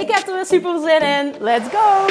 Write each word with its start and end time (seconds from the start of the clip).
Ik 0.00 0.10
heb 0.10 0.28
er 0.28 0.34
weer 0.34 0.46
super 0.46 0.80
zin 0.80 1.00
in. 1.00 1.34
Let's 1.40 1.68
go! 1.72 2.06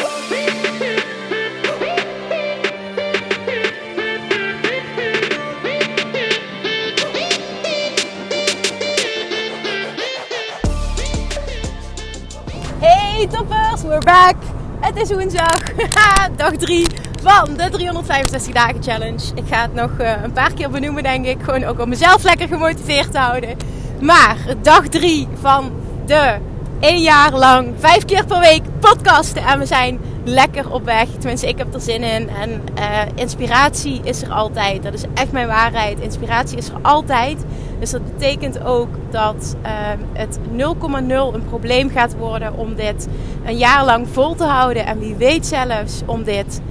Hey 12.80 13.28
toppers, 13.28 13.82
we're 13.82 14.00
back! 14.00 14.36
Het 14.80 14.98
is 14.98 15.10
woensdag, 15.14 15.62
dag 16.38 16.52
3 16.52 16.88
van 17.22 17.54
de 17.58 17.70
365 17.70 18.54
dagen 18.54 18.84
challenge. 18.84 19.36
Ik 19.36 19.44
ga 19.48 19.62
het 19.62 19.74
nog 19.74 19.90
uh, 20.00 20.24
een 20.24 20.32
paar 20.32 20.54
keer 20.54 20.70
benoemen 20.70 21.04
denk 21.04 21.26
ik, 21.26 21.42
gewoon 21.42 21.64
ook 21.64 21.80
om 21.80 21.90
mezelf 21.90 22.24
lekker 22.24 22.48
gemotiveerd 22.48 23.12
te 23.12 23.18
houden. 23.18 23.58
Maar 24.02 24.38
dag 24.62 24.88
3 24.88 25.28
van 25.42 25.72
de 26.06 26.54
één 26.86 27.02
jaar 27.02 27.34
lang, 27.34 27.74
vijf 27.78 28.06
keer 28.06 28.26
per 28.26 28.40
week 28.40 28.62
podcasten. 28.80 29.44
En 29.44 29.60
we 29.60 29.66
zijn 29.66 30.00
lekker 30.24 30.72
op 30.72 30.86
weg. 30.86 31.08
Tenminste, 31.10 31.48
ik 31.48 31.58
heb 31.58 31.74
er 31.74 31.82
zin 31.82 32.04
in. 32.04 32.30
En 32.30 32.62
uh, 32.78 33.02
inspiratie 33.16 34.02
is 34.04 34.22
er 34.22 34.32
altijd. 34.32 34.84
Dat 34.84 34.94
is 34.94 35.04
echt 35.14 35.32
mijn 35.32 35.48
waarheid. 35.48 36.00
Inspiratie 36.00 36.58
is 36.58 36.70
er 36.70 36.78
altijd. 36.82 37.38
Dus 37.80 37.92
dat 37.92 38.06
betekent 38.06 38.64
ook 38.64 38.88
dat 39.10 39.56
uh, 39.66 39.70
het 40.14 40.40
0,0 40.52 41.34
een 41.34 41.46
probleem 41.48 41.90
gaat 41.90 42.16
worden 42.16 42.58
om 42.58 42.76
dit 42.76 43.08
een 43.46 43.58
jaar 43.58 43.86
lang 43.86 44.08
vol 44.12 44.36
te 44.36 44.44
houden. 44.44 44.86
En 44.86 45.00
wie 45.00 45.16
weet 45.16 45.46
zelfs 45.46 46.02
om 46.06 46.24
dit 46.24 46.62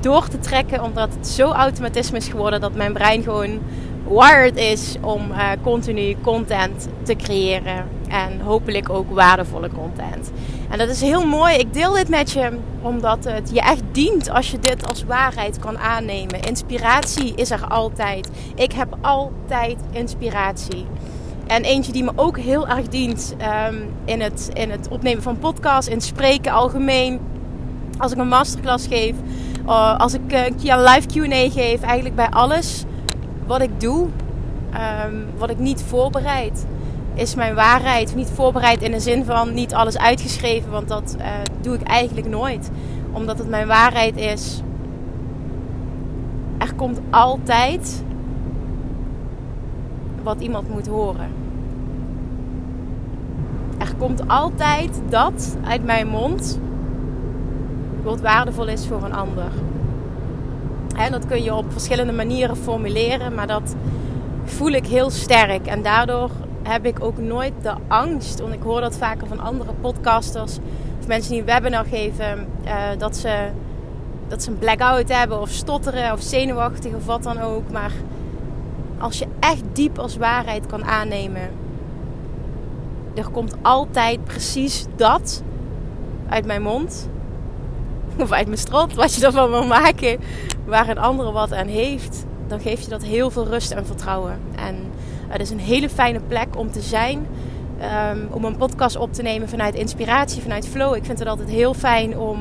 door 0.00 0.28
te 0.28 0.38
trekken. 0.38 0.82
Omdat 0.82 1.08
het 1.14 1.28
zo 1.28 1.50
automatisme 1.50 2.16
is 2.16 2.28
geworden 2.28 2.60
dat 2.60 2.74
mijn 2.74 2.92
brein 2.92 3.22
gewoon 3.22 3.60
wired 4.08 4.56
is 4.56 4.96
om 5.00 5.30
uh, 5.30 5.48
continu 5.62 6.16
content 6.22 6.88
te 7.02 7.16
creëren. 7.16 7.93
En 8.08 8.40
hopelijk 8.40 8.90
ook 8.90 9.10
waardevolle 9.10 9.68
content. 9.68 10.30
En 10.70 10.78
dat 10.78 10.88
is 10.88 11.00
heel 11.00 11.26
mooi. 11.26 11.54
Ik 11.54 11.72
deel 11.72 11.92
dit 11.92 12.08
met 12.08 12.30
je 12.30 12.58
omdat 12.82 13.24
het 13.24 13.50
je 13.52 13.60
echt 13.60 13.82
dient 13.92 14.30
als 14.30 14.50
je 14.50 14.58
dit 14.58 14.88
als 14.88 15.04
waarheid 15.04 15.58
kan 15.58 15.78
aannemen. 15.78 16.40
Inspiratie 16.40 17.34
is 17.34 17.50
er 17.50 17.66
altijd. 17.66 18.30
Ik 18.54 18.72
heb 18.72 18.96
altijd 19.00 19.76
inspiratie. 19.90 20.86
En 21.46 21.62
eentje 21.62 21.92
die 21.92 22.04
me 22.04 22.12
ook 22.16 22.38
heel 22.38 22.68
erg 22.68 22.88
dient 22.88 23.34
um, 23.68 23.90
in, 24.04 24.20
het, 24.20 24.50
in 24.52 24.70
het 24.70 24.88
opnemen 24.88 25.22
van 25.22 25.38
podcasts, 25.38 25.90
in 25.90 26.00
spreken 26.00 26.52
algemeen. 26.52 27.20
Als 27.98 28.12
ik 28.12 28.18
een 28.18 28.28
masterclass 28.28 28.86
geef, 28.86 29.14
uh, 29.66 29.98
als 29.98 30.14
ik 30.14 30.32
een 30.32 30.82
live 30.82 31.06
QA 31.06 31.50
geef, 31.50 31.80
eigenlijk 31.82 32.14
bij 32.14 32.28
alles 32.28 32.84
wat 33.46 33.60
ik 33.60 33.80
doe, 33.80 34.08
um, 35.06 35.26
wat 35.36 35.50
ik 35.50 35.58
niet 35.58 35.82
voorbereid, 35.88 36.66
is 37.14 37.34
mijn 37.34 37.54
waarheid. 37.54 38.14
Niet 38.14 38.30
voorbereid 38.34 38.82
in 38.82 38.90
de 38.90 39.00
zin 39.00 39.24
van 39.24 39.54
niet 39.54 39.74
alles 39.74 39.98
uitgeschreven, 39.98 40.70
want 40.70 40.88
dat 40.88 41.16
uh, 41.18 41.26
doe 41.60 41.74
ik 41.74 41.82
eigenlijk 41.82 42.28
nooit. 42.28 42.70
Omdat 43.12 43.38
het 43.38 43.48
mijn 43.48 43.66
waarheid 43.66 44.16
is. 44.16 44.62
Er 46.58 46.74
komt 46.74 47.00
altijd 47.10 48.02
wat 50.22 50.40
iemand 50.40 50.68
moet 50.68 50.86
horen. 50.86 51.28
Er 53.78 53.94
komt 53.98 54.28
altijd 54.28 55.00
dat 55.08 55.56
uit 55.64 55.84
mijn 55.84 56.08
mond 56.08 56.60
wat 58.02 58.20
waardevol 58.20 58.66
is 58.66 58.86
voor 58.86 59.04
een 59.04 59.14
ander. 59.14 59.50
En 60.96 61.12
dat 61.12 61.26
kun 61.26 61.42
je 61.42 61.54
op 61.54 61.64
verschillende 61.72 62.12
manieren 62.12 62.56
formuleren, 62.56 63.34
maar 63.34 63.46
dat 63.46 63.74
voel 64.44 64.70
ik 64.70 64.86
heel 64.86 65.10
sterk. 65.10 65.66
En 65.66 65.82
daardoor 65.82 66.30
heb 66.68 66.86
ik 66.86 67.04
ook 67.04 67.18
nooit 67.18 67.52
de 67.62 67.74
angst, 67.88 68.40
want 68.40 68.52
ik 68.52 68.62
hoor 68.62 68.80
dat 68.80 68.96
vaker 68.96 69.26
van 69.26 69.40
andere 69.40 69.72
podcasters 69.80 70.58
of 71.00 71.06
mensen 71.06 71.30
die 71.30 71.40
een 71.40 71.46
webinar 71.46 71.84
geven, 71.84 72.46
uh, 72.64 72.72
dat, 72.98 73.16
ze, 73.16 73.48
dat 74.28 74.42
ze 74.42 74.50
een 74.50 74.58
blackout 74.58 75.08
hebben 75.08 75.40
of 75.40 75.50
stotteren 75.50 76.12
of 76.12 76.22
zenuwachtig 76.22 76.94
of 76.94 77.06
wat 77.06 77.22
dan 77.22 77.40
ook. 77.40 77.70
Maar 77.70 77.92
als 78.98 79.18
je 79.18 79.26
echt 79.40 79.62
diep 79.72 79.98
als 79.98 80.16
waarheid 80.16 80.66
kan 80.66 80.84
aannemen, 80.84 81.50
er 83.14 83.28
komt 83.28 83.54
altijd 83.62 84.24
precies 84.24 84.86
dat 84.96 85.42
uit 86.28 86.46
mijn 86.46 86.62
mond 86.62 87.08
of 88.22 88.32
uit 88.32 88.46
mijn 88.46 88.58
strot, 88.58 88.94
wat 88.94 89.14
je 89.14 89.26
ervan 89.26 89.50
wil 89.50 89.66
maken, 89.66 90.18
waar 90.64 90.88
een 90.88 90.98
ander 90.98 91.32
wat 91.32 91.52
aan 91.52 91.66
heeft, 91.66 92.24
dan 92.46 92.60
geeft 92.60 92.84
je 92.84 92.90
dat 92.90 93.02
heel 93.02 93.30
veel 93.30 93.46
rust 93.46 93.70
en 93.70 93.86
vertrouwen. 93.86 94.38
En 94.56 94.76
het 95.28 95.40
is 95.40 95.50
een 95.50 95.58
hele 95.58 95.88
fijne 95.88 96.20
plek 96.28 96.56
om 96.56 96.70
te 96.70 96.80
zijn. 96.80 97.26
Um, 98.12 98.28
om 98.30 98.44
een 98.44 98.56
podcast 98.56 98.96
op 98.96 99.12
te 99.12 99.22
nemen 99.22 99.48
vanuit 99.48 99.74
inspiratie, 99.74 100.42
vanuit 100.42 100.68
flow. 100.68 100.94
Ik 100.94 101.04
vind 101.04 101.18
het 101.18 101.28
altijd 101.28 101.48
heel 101.48 101.74
fijn 101.74 102.18
om 102.18 102.38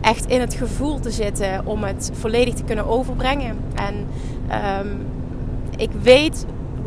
echt 0.00 0.26
in 0.26 0.40
het 0.40 0.54
gevoel 0.54 1.00
te 1.00 1.10
zitten. 1.10 1.66
Om 1.66 1.84
het 1.84 2.10
volledig 2.14 2.54
te 2.54 2.64
kunnen 2.64 2.86
overbrengen. 2.86 3.58
En 3.74 4.06
um, 4.86 5.06
ik 5.76 5.90
weet 6.02 6.46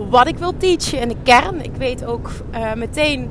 wat 0.09 0.27
ik 0.27 0.37
wil 0.37 0.57
teachen 0.57 0.99
in 0.99 1.07
de 1.07 1.15
kern. 1.23 1.63
Ik 1.63 1.75
weet 1.77 2.05
ook 2.05 2.31
uh, 2.55 2.73
meteen, 2.73 3.29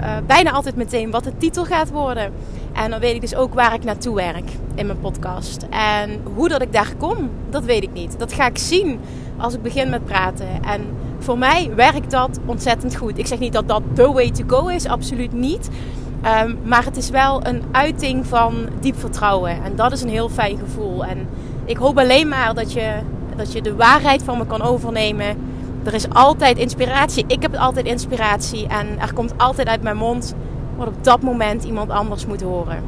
uh, 0.00 0.16
bijna 0.26 0.50
altijd 0.50 0.76
meteen, 0.76 1.10
wat 1.10 1.24
de 1.24 1.36
titel 1.38 1.64
gaat 1.64 1.90
worden. 1.90 2.32
En 2.72 2.90
dan 2.90 3.00
weet 3.00 3.14
ik 3.14 3.20
dus 3.20 3.34
ook 3.34 3.54
waar 3.54 3.74
ik 3.74 3.84
naartoe 3.84 4.14
werk 4.14 4.50
in 4.74 4.86
mijn 4.86 4.98
podcast. 4.98 5.66
En 5.70 6.20
hoe 6.34 6.48
dat 6.48 6.62
ik 6.62 6.72
daar 6.72 6.94
kom, 6.98 7.30
dat 7.50 7.64
weet 7.64 7.82
ik 7.82 7.92
niet. 7.92 8.18
Dat 8.18 8.32
ga 8.32 8.46
ik 8.46 8.58
zien 8.58 9.00
als 9.36 9.54
ik 9.54 9.62
begin 9.62 9.90
met 9.90 10.04
praten. 10.04 10.48
En 10.64 10.80
voor 11.18 11.38
mij 11.38 11.70
werkt 11.74 12.10
dat 12.10 12.38
ontzettend 12.46 12.96
goed. 12.96 13.18
Ik 13.18 13.26
zeg 13.26 13.38
niet 13.38 13.52
dat 13.52 13.68
dat 13.68 13.82
the 13.94 14.12
way 14.12 14.30
to 14.30 14.44
go 14.46 14.66
is, 14.66 14.86
absoluut 14.86 15.32
niet. 15.32 15.68
Um, 16.44 16.58
maar 16.64 16.84
het 16.84 16.96
is 16.96 17.10
wel 17.10 17.46
een 17.46 17.62
uiting 17.72 18.26
van 18.26 18.68
diep 18.80 18.98
vertrouwen. 18.98 19.62
En 19.62 19.76
dat 19.76 19.92
is 19.92 20.02
een 20.02 20.08
heel 20.08 20.28
fijn 20.28 20.58
gevoel. 20.58 21.04
En 21.04 21.28
ik 21.64 21.76
hoop 21.76 21.98
alleen 21.98 22.28
maar 22.28 22.54
dat 22.54 22.72
je, 22.72 22.92
dat 23.36 23.52
je 23.52 23.62
de 23.62 23.74
waarheid 23.74 24.22
van 24.22 24.38
me 24.38 24.46
kan 24.46 24.62
overnemen. 24.62 25.36
Er 25.84 25.94
is 25.94 26.08
altijd 26.08 26.58
inspiratie. 26.58 27.24
Ik 27.26 27.42
heb 27.42 27.54
altijd 27.54 27.86
inspiratie. 27.86 28.66
En 28.66 29.00
er 29.00 29.12
komt 29.12 29.38
altijd 29.38 29.68
uit 29.68 29.82
mijn 29.82 29.96
mond 29.96 30.34
wat 30.76 30.86
op 30.86 31.04
dat 31.04 31.22
moment 31.22 31.64
iemand 31.64 31.90
anders 31.90 32.26
moet 32.26 32.42
horen. 32.42 32.82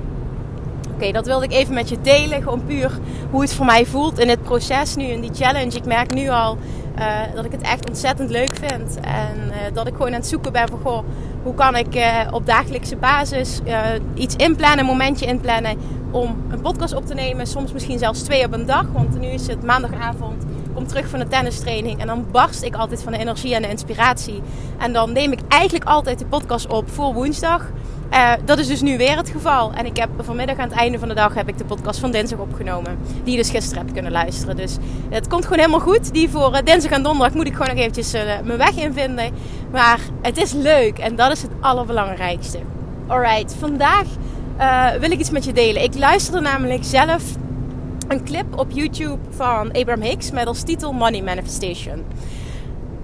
Oké, 0.94 1.12
dat 1.12 1.26
wilde 1.26 1.44
ik 1.44 1.52
even 1.52 1.74
met 1.74 1.88
je 1.88 2.00
delen. 2.02 2.42
Gewoon 2.42 2.64
puur 2.64 2.98
hoe 3.30 3.40
het 3.40 3.54
voor 3.54 3.66
mij 3.66 3.86
voelt 3.86 4.18
in 4.18 4.26
dit 4.26 4.42
proces 4.42 4.96
nu, 4.96 5.04
in 5.04 5.20
die 5.20 5.34
challenge. 5.34 5.76
Ik 5.76 5.84
merk 5.84 6.14
nu 6.14 6.28
al 6.28 6.58
uh, 6.98 7.34
dat 7.34 7.44
ik 7.44 7.52
het 7.52 7.62
echt 7.62 7.88
ontzettend 7.88 8.30
leuk 8.30 8.56
vind. 8.56 9.00
En 9.00 9.36
uh, 9.48 9.54
dat 9.72 9.86
ik 9.86 9.92
gewoon 9.92 10.06
aan 10.06 10.20
het 10.20 10.26
zoeken 10.26 10.52
ben 10.52 10.68
van, 10.68 10.80
goh, 10.80 11.04
hoe 11.42 11.54
kan 11.54 11.76
ik 11.76 11.94
uh, 11.96 12.20
op 12.30 12.46
dagelijkse 12.46 12.96
basis 12.96 13.60
iets 14.14 14.36
inplannen, 14.36 14.78
een 14.78 14.84
momentje 14.84 15.26
inplannen 15.26 15.78
om 16.10 16.36
een 16.50 16.60
podcast 16.60 16.94
op 16.94 17.06
te 17.06 17.14
nemen. 17.14 17.46
Soms 17.46 17.72
misschien 17.72 17.98
zelfs 17.98 18.22
twee 18.22 18.44
op 18.44 18.52
een 18.52 18.66
dag, 18.66 18.86
want 18.92 19.20
nu 19.20 19.26
is 19.26 19.46
het 19.46 19.62
maandagavond. 19.62 20.44
Kom 20.74 20.86
terug 20.86 21.08
van 21.08 21.18
de 21.18 21.28
tennistraining 21.28 22.00
en 22.00 22.06
dan 22.06 22.26
barst 22.30 22.62
ik 22.62 22.74
altijd 22.74 23.02
van 23.02 23.12
de 23.12 23.18
energie 23.18 23.54
en 23.54 23.62
de 23.62 23.68
inspiratie. 23.68 24.42
En 24.78 24.92
dan 24.92 25.12
neem 25.12 25.32
ik 25.32 25.40
eigenlijk 25.48 25.84
altijd 25.84 26.18
de 26.18 26.26
podcast 26.26 26.66
op 26.66 26.90
voor 26.90 27.14
woensdag. 27.14 27.70
Uh, 28.12 28.32
dat 28.44 28.58
is 28.58 28.66
dus 28.66 28.80
nu 28.80 28.96
weer 28.96 29.16
het 29.16 29.28
geval. 29.28 29.72
En 29.72 29.86
ik 29.86 29.96
heb 29.96 30.08
vanmiddag 30.18 30.58
aan 30.58 30.68
het 30.68 30.78
einde 30.78 30.98
van 30.98 31.08
de 31.08 31.14
dag 31.14 31.34
heb 31.34 31.48
ik 31.48 31.58
de 31.58 31.64
podcast 31.64 32.00
van 32.00 32.10
dinsdag 32.10 32.38
opgenomen. 32.38 32.98
Die 33.24 33.32
je 33.32 33.38
dus 33.38 33.50
gisteren 33.50 33.78
hebt 33.82 33.92
kunnen 33.92 34.12
luisteren. 34.12 34.56
Dus 34.56 34.76
het 35.10 35.28
komt 35.28 35.42
gewoon 35.42 35.58
helemaal 35.58 35.80
goed. 35.80 36.12
Die 36.12 36.28
voor 36.28 36.52
uh, 36.52 36.58
dinsdag 36.64 36.92
en 36.92 37.02
donderdag 37.02 37.34
moet 37.34 37.46
ik 37.46 37.52
gewoon 37.52 37.68
nog 37.68 37.78
eventjes 37.78 38.14
uh, 38.14 38.22
mijn 38.44 38.58
weg 38.58 38.76
invinden. 38.76 39.32
Maar 39.70 40.00
het 40.22 40.36
is 40.36 40.52
leuk 40.52 40.98
en 40.98 41.16
dat 41.16 41.32
is 41.32 41.42
het 41.42 41.50
allerbelangrijkste. 41.60 42.58
Alright, 43.06 43.54
vandaag 43.58 44.06
wil 45.00 45.10
ik 45.10 45.18
iets 45.18 45.30
met 45.30 45.44
je 45.44 45.52
delen. 45.52 45.82
Ik 45.82 45.94
luisterde 45.98 46.40
namelijk 46.40 46.84
zelf 46.84 47.22
een 48.08 48.24
clip 48.24 48.58
op 48.58 48.70
YouTube 48.70 49.18
van 49.30 49.72
Abraham 49.72 50.02
Hicks 50.02 50.30
met 50.30 50.46
als 50.46 50.62
titel 50.62 50.92
Money 50.92 51.22
Manifestation. 51.22 52.04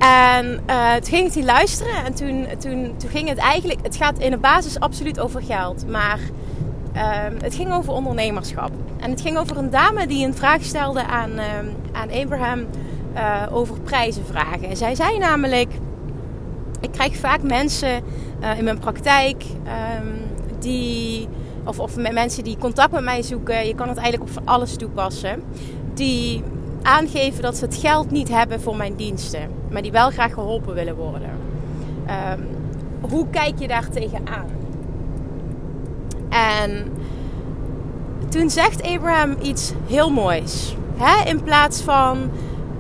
En 0.05 0.61
uh, 0.71 0.93
toen 0.95 1.05
ging 1.05 1.27
ik 1.27 1.33
die 1.33 1.45
luisteren 1.45 2.05
en 2.05 2.15
toen, 2.15 2.47
toen, 2.59 2.95
toen 2.97 3.11
ging 3.11 3.29
het 3.29 3.39
eigenlijk... 3.39 3.81
Het 3.83 3.97
gaat 3.97 4.19
in 4.19 4.31
de 4.31 4.37
basis 4.37 4.81
absoluut 4.81 5.21
over 5.21 5.43
geld. 5.43 5.89
Maar 5.89 6.19
uh, 6.97 7.03
het 7.43 7.55
ging 7.55 7.73
over 7.73 7.93
ondernemerschap. 7.93 8.71
En 8.97 9.11
het 9.11 9.21
ging 9.21 9.39
over 9.39 9.57
een 9.57 9.71
dame 9.71 10.07
die 10.07 10.27
een 10.27 10.35
vraag 10.35 10.63
stelde 10.63 11.05
aan, 11.07 11.31
uh, 11.31 11.45
aan 11.93 12.11
Abraham 12.11 12.67
uh, 13.15 13.43
over 13.51 13.81
prijzen 13.81 14.27
vragen. 14.27 14.69
En 14.69 14.77
zij 14.77 14.95
zei 14.95 15.19
namelijk... 15.19 15.73
Ik 16.81 16.93
krijg 16.93 17.17
vaak 17.17 17.43
mensen 17.43 18.03
in 18.57 18.65
mijn 18.65 18.79
praktijk 18.79 19.45
die 20.59 21.29
of, 21.65 21.79
of 21.79 21.97
mensen 21.97 22.45
die 22.45 22.59
contact 22.59 22.93
met 22.93 23.05
mij 23.05 23.23
zoeken, 23.23 23.67
je 23.67 23.75
kan 23.75 23.89
het 23.89 23.99
eigenlijk 23.99 24.37
op 24.37 24.43
alles 24.45 24.77
toepassen, 24.77 25.43
die 25.95 26.43
aangeven 26.85 27.43
dat 27.43 27.57
ze 27.57 27.65
het 27.65 27.77
geld 27.77 28.11
niet 28.11 28.29
hebben 28.29 28.61
voor 28.61 28.77
mijn 28.77 28.95
diensten, 28.95 29.49
maar 29.71 29.83
die 29.83 29.93
wel 29.93 30.11
graag 30.11 30.33
geholpen 30.33 30.75
willen 30.75 30.97
worden. 30.97 31.31
Ehm, 32.07 32.41
hoe 33.01 33.27
kijk 33.31 33.59
je 33.59 33.69
daar 33.69 33.89
tegenaan? 33.89 34.47
En 36.29 36.93
toen 38.29 38.51
zegt 38.51 38.83
Abraham 38.83 39.37
iets 39.43 39.73
heel 39.87 40.11
moois. 40.11 40.77
Hè? 40.97 41.29
In 41.31 41.43
plaats 41.43 41.81
van 41.81 42.31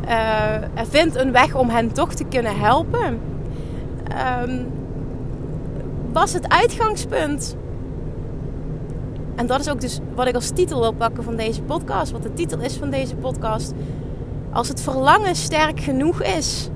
uh, 0.08 0.54
vindt 0.88 1.16
een 1.16 1.32
weg 1.32 1.54
om 1.54 1.68
hen 1.68 1.92
toch 1.92 2.14
te 2.14 2.24
kunnen 2.24 2.58
helpen. 2.58 3.20
Um, 4.42 4.72
was 6.12 6.32
het 6.32 6.48
uitgangspunt. 6.48 7.56
En 9.34 9.46
dat 9.46 9.60
is 9.60 9.68
ook 9.68 9.80
dus 9.80 9.98
wat 10.14 10.26
ik 10.26 10.34
als 10.34 10.50
titel 10.50 10.80
wil 10.80 10.92
pakken 10.92 11.24
van 11.24 11.36
deze 11.36 11.62
podcast. 11.62 12.12
Wat 12.12 12.22
de 12.22 12.32
titel 12.32 12.60
is 12.60 12.74
van 12.74 12.90
deze 12.90 13.14
podcast. 13.14 13.72
Als 14.52 14.68
het 14.68 14.80
verlangen 14.80 15.36
sterk 15.36 15.80
genoeg 15.80 16.22
is, 16.22 16.68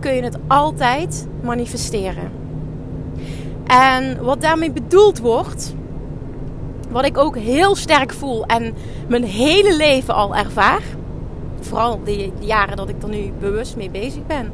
kun 0.00 0.14
je 0.14 0.22
het 0.22 0.38
altijd 0.46 1.26
manifesteren. 1.42 2.30
En 3.66 4.24
wat 4.24 4.40
daarmee 4.40 4.72
bedoeld 4.72 5.18
wordt, 5.18 5.74
wat 6.90 7.04
ik 7.04 7.18
ook 7.18 7.36
heel 7.36 7.74
sterk 7.74 8.12
voel 8.12 8.46
en 8.46 8.74
mijn 9.08 9.24
hele 9.24 9.76
leven 9.76 10.14
al 10.14 10.36
ervaar, 10.36 10.82
vooral 11.60 12.00
de 12.04 12.30
jaren 12.38 12.76
dat 12.76 12.88
ik 12.88 13.02
er 13.02 13.08
nu 13.08 13.32
bewust 13.40 13.76
mee 13.76 13.90
bezig 13.90 14.26
ben, 14.26 14.52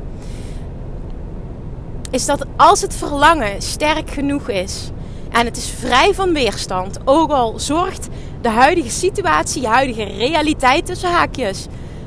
is 2.10 2.26
dat 2.26 2.46
als 2.56 2.82
het 2.82 2.94
verlangen 2.94 3.62
sterk 3.62 4.10
genoeg 4.10 4.48
is 4.48 4.90
en 5.30 5.44
het 5.46 5.56
is 5.56 5.70
vrij 5.70 6.14
van 6.14 6.32
weerstand, 6.32 6.98
ook 7.04 7.30
al 7.30 7.58
zorgt 7.58 8.08
de 8.40 8.48
huidige 8.48 8.90
situatie, 8.90 9.60
de 9.62 9.68
huidige 9.68 10.04
realiteit 10.04 10.86
tussen 10.86 11.10
haakjes, 11.10 11.66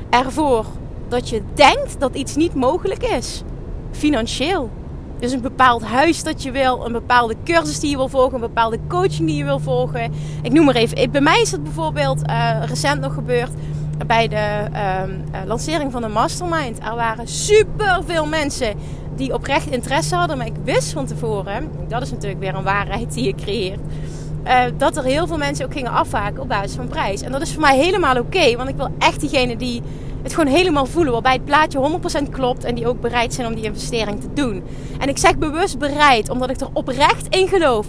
ervoor 0.10 0.66
dat 1.08 1.30
je 1.30 1.42
denkt 1.54 2.00
dat 2.00 2.16
iets 2.16 2.36
niet 2.36 2.54
mogelijk 2.54 3.04
is, 3.04 3.42
financieel. 3.92 4.70
Dus 5.20 5.32
een 5.32 5.42
bepaald 5.42 5.84
huis 5.84 6.24
dat 6.24 6.44
je 6.44 6.52
wil, 6.52 6.86
een 6.86 6.92
bepaalde 6.92 7.36
cursus 7.44 7.80
die 7.80 7.90
je 7.90 7.98
wil 7.98 8.08
volgen, 8.08 8.34
een 8.34 8.40
bepaalde 8.40 8.80
coaching 8.88 9.28
die 9.28 9.38
je 9.38 9.44
wil 9.44 9.60
volgen. 9.60 10.14
Ik 10.42 10.52
noem 10.52 10.66
maar 10.66 10.76
even. 10.76 11.12
Bij 11.12 11.22
mij 11.22 11.42
is 11.42 11.52
het 11.52 11.64
bijvoorbeeld 11.64 12.22
uh, 12.30 12.64
recent 12.66 13.02
nog 13.02 13.14
gebeurd 13.14 13.52
bij 14.08 14.28
de 14.28 14.66
uh, 14.74 15.46
lancering 15.46 15.92
van 15.92 16.02
de 16.02 16.08
Mastermind. 16.08 16.80
Er 16.80 16.96
waren 16.96 17.28
super 17.28 18.02
veel 18.06 18.26
mensen 18.26 18.76
die 19.16 19.34
oprecht 19.34 19.72
interesse 19.72 20.16
hadden. 20.16 20.38
Maar 20.38 20.48
ik 20.48 20.56
wist 20.64 20.92
van 20.92 21.06
tevoren, 21.06 21.72
dat 21.88 22.02
is 22.02 22.12
natuurlijk 22.12 22.40
weer 22.40 22.56
een 22.56 22.64
waarheid 22.64 23.14
die 23.14 23.24
je 23.26 23.36
creëert. 23.36 23.80
Uh, 24.46 24.64
dat 24.78 24.98
er 24.98 25.04
heel 25.04 25.28
veel 25.28 25.38
mensen 25.38 25.66
ook 25.66 25.74
gingen 25.74 25.92
afhaken 25.92 26.42
op 26.42 26.48
basis 26.48 26.76
van 26.76 26.88
prijs. 26.88 27.22
En 27.22 27.32
dat 27.32 27.42
is 27.42 27.52
voor 27.52 27.62
mij 27.62 27.78
helemaal 27.78 28.18
oké. 28.18 28.56
want 28.56 28.70
ik 28.70 28.76
wil 28.76 28.90
echt 29.00 29.20
diegene 29.20 29.56
die 29.56 29.82
het 30.24 30.34
gewoon 30.34 30.54
helemaal 30.54 30.86
voelen. 30.86 31.14
Waarbij 31.14 31.34
het 31.34 31.46
plaatje 31.46 32.00
100% 32.28 32.30
klopt. 32.30 32.64
En 32.64 32.76
die 32.76 32.88
ook 32.88 33.02
bereid 33.02 33.34
zijn 33.34 33.48
om 33.48 33.56
die 33.56 33.64
investering 33.64 34.22
te 34.22 34.34
doen. 34.34 34.64
En 35.00 35.10
ik 35.10 35.18
zeg 35.18 35.38
bewust 35.38 35.78
bereid. 35.78 36.30
Omdat 36.30 36.50
ik 36.50 36.60
er 36.60 36.70
oprecht 36.74 37.36
in 37.36 37.48
geloof. 37.48 37.88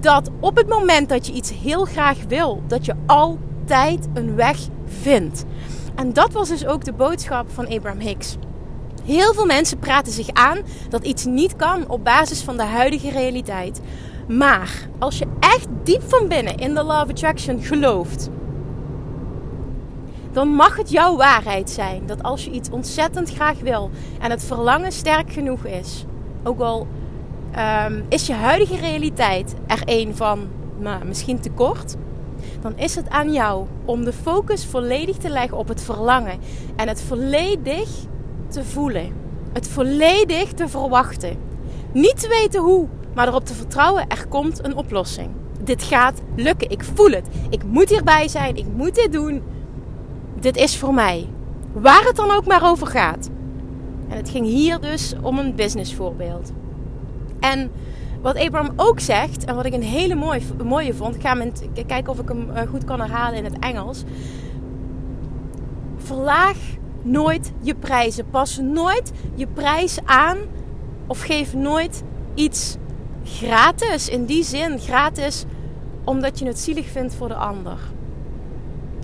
Dat 0.00 0.30
op 0.40 0.56
het 0.56 0.68
moment 0.68 1.08
dat 1.08 1.26
je 1.26 1.32
iets 1.32 1.52
heel 1.62 1.84
graag 1.84 2.16
wil. 2.28 2.62
Dat 2.66 2.84
je 2.84 2.94
altijd 3.62 4.08
een 4.14 4.34
weg 4.34 4.58
vindt. 4.86 5.44
En 5.94 6.12
dat 6.12 6.32
was 6.32 6.48
dus 6.48 6.66
ook 6.66 6.84
de 6.84 6.92
boodschap 6.92 7.50
van 7.50 7.68
Abraham 7.68 8.00
Hicks. 8.00 8.36
Heel 9.04 9.34
veel 9.34 9.46
mensen 9.46 9.78
praten 9.78 10.12
zich 10.12 10.28
aan 10.32 10.58
dat 10.88 11.04
iets 11.04 11.24
niet 11.24 11.56
kan 11.56 11.88
op 11.88 12.04
basis 12.04 12.42
van 12.42 12.56
de 12.56 12.62
huidige 12.62 13.10
realiteit. 13.10 13.80
Maar 14.28 14.88
als 14.98 15.18
je 15.18 15.26
echt 15.40 15.66
diep 15.82 16.02
van 16.06 16.28
binnen 16.28 16.56
in 16.56 16.74
de 16.74 16.82
Law 16.82 17.02
of 17.02 17.08
Attraction 17.10 17.62
gelooft, 17.62 18.30
dan 20.32 20.48
mag 20.48 20.76
het 20.76 20.90
jouw 20.90 21.16
waarheid 21.16 21.70
zijn 21.70 22.02
dat 22.06 22.22
als 22.22 22.44
je 22.44 22.50
iets 22.50 22.70
ontzettend 22.70 23.30
graag 23.30 23.60
wil 23.60 23.90
en 24.20 24.30
het 24.30 24.44
verlangen 24.44 24.92
sterk 24.92 25.32
genoeg 25.32 25.64
is, 25.64 26.04
ook 26.42 26.60
al 26.60 26.86
um, 27.86 28.04
is 28.08 28.26
je 28.26 28.34
huidige 28.34 28.76
realiteit 28.76 29.54
er 29.66 29.82
een 29.84 30.16
van 30.16 30.48
nou, 30.78 31.04
misschien 31.04 31.40
tekort, 31.40 31.96
dan 32.60 32.78
is 32.78 32.94
het 32.94 33.08
aan 33.08 33.32
jou 33.32 33.66
om 33.84 34.04
de 34.04 34.12
focus 34.12 34.66
volledig 34.66 35.16
te 35.16 35.28
leggen 35.28 35.58
op 35.58 35.68
het 35.68 35.82
verlangen 35.82 36.38
en 36.76 36.88
het 36.88 37.02
volledig 37.02 37.88
te 38.48 38.64
voelen. 38.64 39.12
Het 39.52 39.68
volledig 39.68 40.52
te 40.52 40.68
verwachten. 40.68 41.36
Niet 41.92 42.20
te 42.20 42.28
weten 42.28 42.60
hoe, 42.60 42.86
maar 43.14 43.28
erop 43.28 43.44
te 43.44 43.54
vertrouwen, 43.54 44.08
er 44.08 44.26
komt 44.28 44.64
een 44.64 44.76
oplossing. 44.76 45.30
Dit 45.64 45.82
gaat 45.82 46.22
lukken. 46.36 46.70
Ik 46.70 46.84
voel 46.84 47.10
het. 47.10 47.26
Ik 47.50 47.64
moet 47.64 47.88
hierbij 47.88 48.28
zijn. 48.28 48.56
Ik 48.56 48.66
moet 48.76 48.94
dit 48.94 49.12
doen. 49.12 49.42
Dit 50.40 50.56
is 50.56 50.76
voor 50.76 50.94
mij. 50.94 51.28
Waar 51.72 52.04
het 52.04 52.16
dan 52.16 52.30
ook 52.30 52.46
maar 52.46 52.70
over 52.70 52.86
gaat. 52.86 53.30
En 54.08 54.16
het 54.16 54.30
ging 54.30 54.46
hier 54.46 54.80
dus 54.80 55.14
om 55.22 55.38
een 55.38 55.54
businessvoorbeeld. 55.54 56.52
En 57.40 57.70
wat 58.22 58.36
Abraham 58.36 58.72
ook 58.76 59.00
zegt, 59.00 59.44
en 59.44 59.54
wat 59.54 59.64
ik 59.64 59.72
een 59.72 59.82
hele 59.82 60.14
mooie, 60.14 60.40
mooie 60.64 60.94
vond, 60.94 61.14
ik 61.14 61.20
ga 61.20 61.34
met, 61.34 61.68
kijken 61.86 62.12
of 62.12 62.18
ik 62.18 62.28
hem 62.28 62.50
eh, 62.50 62.68
goed 62.68 62.84
kan 62.84 63.00
herhalen 63.00 63.38
in 63.38 63.44
het 63.44 63.58
Engels. 63.58 64.04
Verlaag 65.96 66.56
nooit 67.02 67.52
je 67.60 67.74
prijzen. 67.74 68.30
Pas 68.30 68.58
nooit 68.58 69.12
je 69.34 69.46
prijs 69.46 69.98
aan 70.04 70.38
of 71.06 71.20
geef 71.20 71.54
nooit 71.54 72.02
iets 72.34 72.76
gratis. 73.24 74.08
In 74.08 74.24
die 74.24 74.44
zin 74.44 74.78
gratis 74.78 75.44
omdat 76.04 76.38
je 76.38 76.46
het 76.46 76.58
zielig 76.58 76.86
vindt 76.86 77.14
voor 77.14 77.28
de 77.28 77.34
ander. 77.34 77.78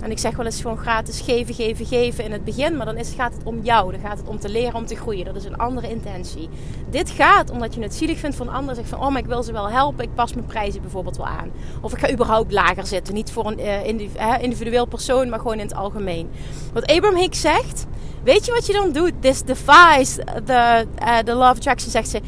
En 0.03 0.11
ik 0.11 0.19
zeg 0.19 0.35
wel 0.35 0.45
eens 0.45 0.61
gewoon 0.61 0.77
gratis 0.77 1.21
geven, 1.21 1.53
geven, 1.53 1.85
geven 1.85 2.23
in 2.23 2.31
het 2.31 2.43
begin. 2.43 2.77
Maar 2.77 2.85
dan 2.85 2.97
is, 2.97 3.13
gaat 3.15 3.33
het 3.33 3.43
om 3.43 3.59
jou. 3.61 3.91
Dan 3.91 4.01
gaat 4.01 4.17
het 4.17 4.27
om 4.27 4.39
te 4.39 4.49
leren, 4.49 4.75
om 4.75 4.85
te 4.85 4.95
groeien. 4.95 5.25
Dat 5.25 5.35
is 5.35 5.45
een 5.45 5.57
andere 5.57 5.89
intentie. 5.89 6.49
Dit 6.89 7.09
gaat 7.09 7.51
omdat 7.51 7.75
je 7.75 7.81
het 7.81 7.95
zielig 7.95 8.19
vindt 8.19 8.35
van 8.35 8.49
anderen. 8.49 8.75
Zeg 8.75 8.87
van, 8.87 8.99
oh, 8.99 9.09
maar 9.09 9.21
ik 9.21 9.27
wil 9.27 9.43
ze 9.43 9.51
wel 9.51 9.69
helpen. 9.69 10.03
Ik 10.03 10.13
pas 10.15 10.33
mijn 10.33 10.45
prijzen 10.45 10.81
bijvoorbeeld 10.81 11.17
wel 11.17 11.27
aan. 11.27 11.51
Of 11.81 11.93
ik 11.93 11.99
ga 11.99 12.11
überhaupt 12.11 12.51
lager 12.51 12.87
zitten. 12.87 13.13
Niet 13.13 13.31
voor 13.31 13.45
een 13.45 13.59
uh, 13.59 14.41
individueel 14.41 14.85
persoon, 14.85 15.29
maar 15.29 15.39
gewoon 15.39 15.59
in 15.59 15.67
het 15.67 15.75
algemeen. 15.75 16.29
Wat 16.73 16.91
Abraham 16.91 17.19
Hicks 17.19 17.41
zegt. 17.41 17.85
Weet 18.23 18.45
je 18.45 18.51
wat 18.51 18.65
je 18.65 18.73
dan 18.73 18.91
doet? 18.91 19.13
This 19.19 19.41
defies 19.41 20.15
the, 20.45 20.85
uh, 21.01 21.17
the 21.17 21.33
law 21.33 21.49
attraction, 21.49 21.91
zegt 21.91 22.09
ze. 22.09 22.21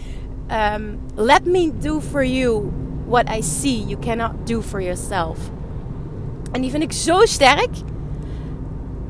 Um, 0.75 0.99
let 1.15 1.45
me 1.45 1.71
do 1.79 2.01
for 2.01 2.25
you 2.25 2.71
what 3.07 3.29
I 3.29 3.41
see 3.41 3.85
you 3.85 3.99
cannot 3.99 4.31
do 4.47 4.61
for 4.61 4.81
yourself. 4.81 5.37
En 6.51 6.61
die 6.61 6.71
vind 6.71 6.83
ik 6.83 6.91
zo 6.91 7.25
sterk. 7.25 7.69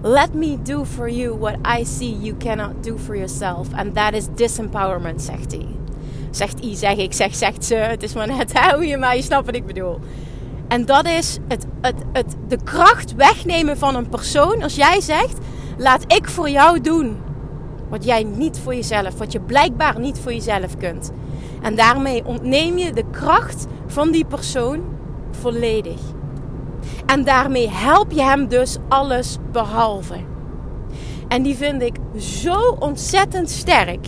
Let 0.01 0.33
me 0.33 0.57
do 0.61 0.85
for 0.85 1.09
you 1.09 1.37
what 1.37 1.55
I 1.79 1.85
see 1.85 2.17
you 2.19 2.37
cannot 2.37 2.83
do 2.83 2.97
for 2.97 3.15
yourself. 3.15 3.73
And 3.73 3.95
that 3.95 4.13
is 4.13 4.25
disempowerment, 4.35 5.21
zegt 5.21 5.51
hij. 5.51 5.65
Zegt 6.31 6.63
hij, 6.63 6.75
zeg 6.75 6.97
ik, 6.97 7.13
zeg, 7.13 7.35
zegt 7.35 7.65
ze. 7.65 7.75
Het 7.75 8.03
is 8.03 8.13
maar 8.13 8.27
net 8.27 8.59
hoe 8.75 8.87
je 8.87 8.97
je 8.97 9.21
snapt 9.21 9.45
wat 9.45 9.55
ik 9.55 9.65
bedoel. 9.65 9.99
En 10.67 10.85
dat 10.85 11.05
is 11.05 11.37
het, 11.47 11.65
het, 11.81 11.95
het, 12.13 12.35
de 12.47 12.57
kracht 12.63 13.15
wegnemen 13.15 13.77
van 13.77 13.95
een 13.95 14.09
persoon. 14.09 14.61
Als 14.61 14.75
jij 14.75 15.01
zegt, 15.01 15.37
laat 15.77 16.13
ik 16.13 16.27
voor 16.27 16.49
jou 16.49 16.81
doen 16.81 17.17
wat 17.89 18.03
jij 18.03 18.23
niet 18.23 18.59
voor 18.59 18.75
jezelf, 18.75 19.17
wat 19.17 19.31
je 19.31 19.39
blijkbaar 19.39 19.99
niet 19.99 20.19
voor 20.19 20.33
jezelf 20.33 20.77
kunt. 20.77 21.11
En 21.61 21.75
daarmee 21.75 22.25
ontneem 22.25 22.77
je 22.77 22.93
de 22.93 23.05
kracht 23.11 23.67
van 23.87 24.11
die 24.11 24.25
persoon 24.25 24.83
volledig. 25.31 25.99
En 27.11 27.23
daarmee 27.23 27.69
help 27.69 28.11
je 28.11 28.23
hem 28.23 28.47
dus 28.47 28.77
alles 28.89 29.37
behalve. 29.51 30.15
En 31.27 31.43
die 31.43 31.55
vind 31.55 31.81
ik 31.81 31.95
zo 32.17 32.75
ontzettend 32.79 33.49
sterk. 33.49 34.07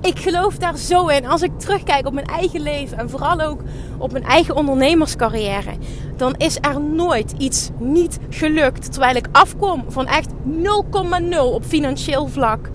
Ik 0.00 0.18
geloof 0.18 0.58
daar 0.58 0.76
zo 0.76 1.06
in. 1.06 1.26
Als 1.26 1.42
ik 1.42 1.58
terugkijk 1.58 2.06
op 2.06 2.12
mijn 2.12 2.26
eigen 2.26 2.60
leven 2.60 2.98
en 2.98 3.10
vooral 3.10 3.40
ook 3.40 3.60
op 3.98 4.12
mijn 4.12 4.24
eigen 4.24 4.56
ondernemerscarrière, 4.56 5.72
dan 6.16 6.34
is 6.36 6.58
er 6.60 6.80
nooit 6.80 7.34
iets 7.38 7.70
niet 7.78 8.18
gelukt 8.30 8.92
terwijl 8.92 9.16
ik 9.16 9.28
afkom 9.32 9.84
van 9.88 10.06
echt 10.06 10.30
0,0 10.32 11.38
op 11.38 11.64
financieel 11.64 12.26
vlak. 12.26 12.70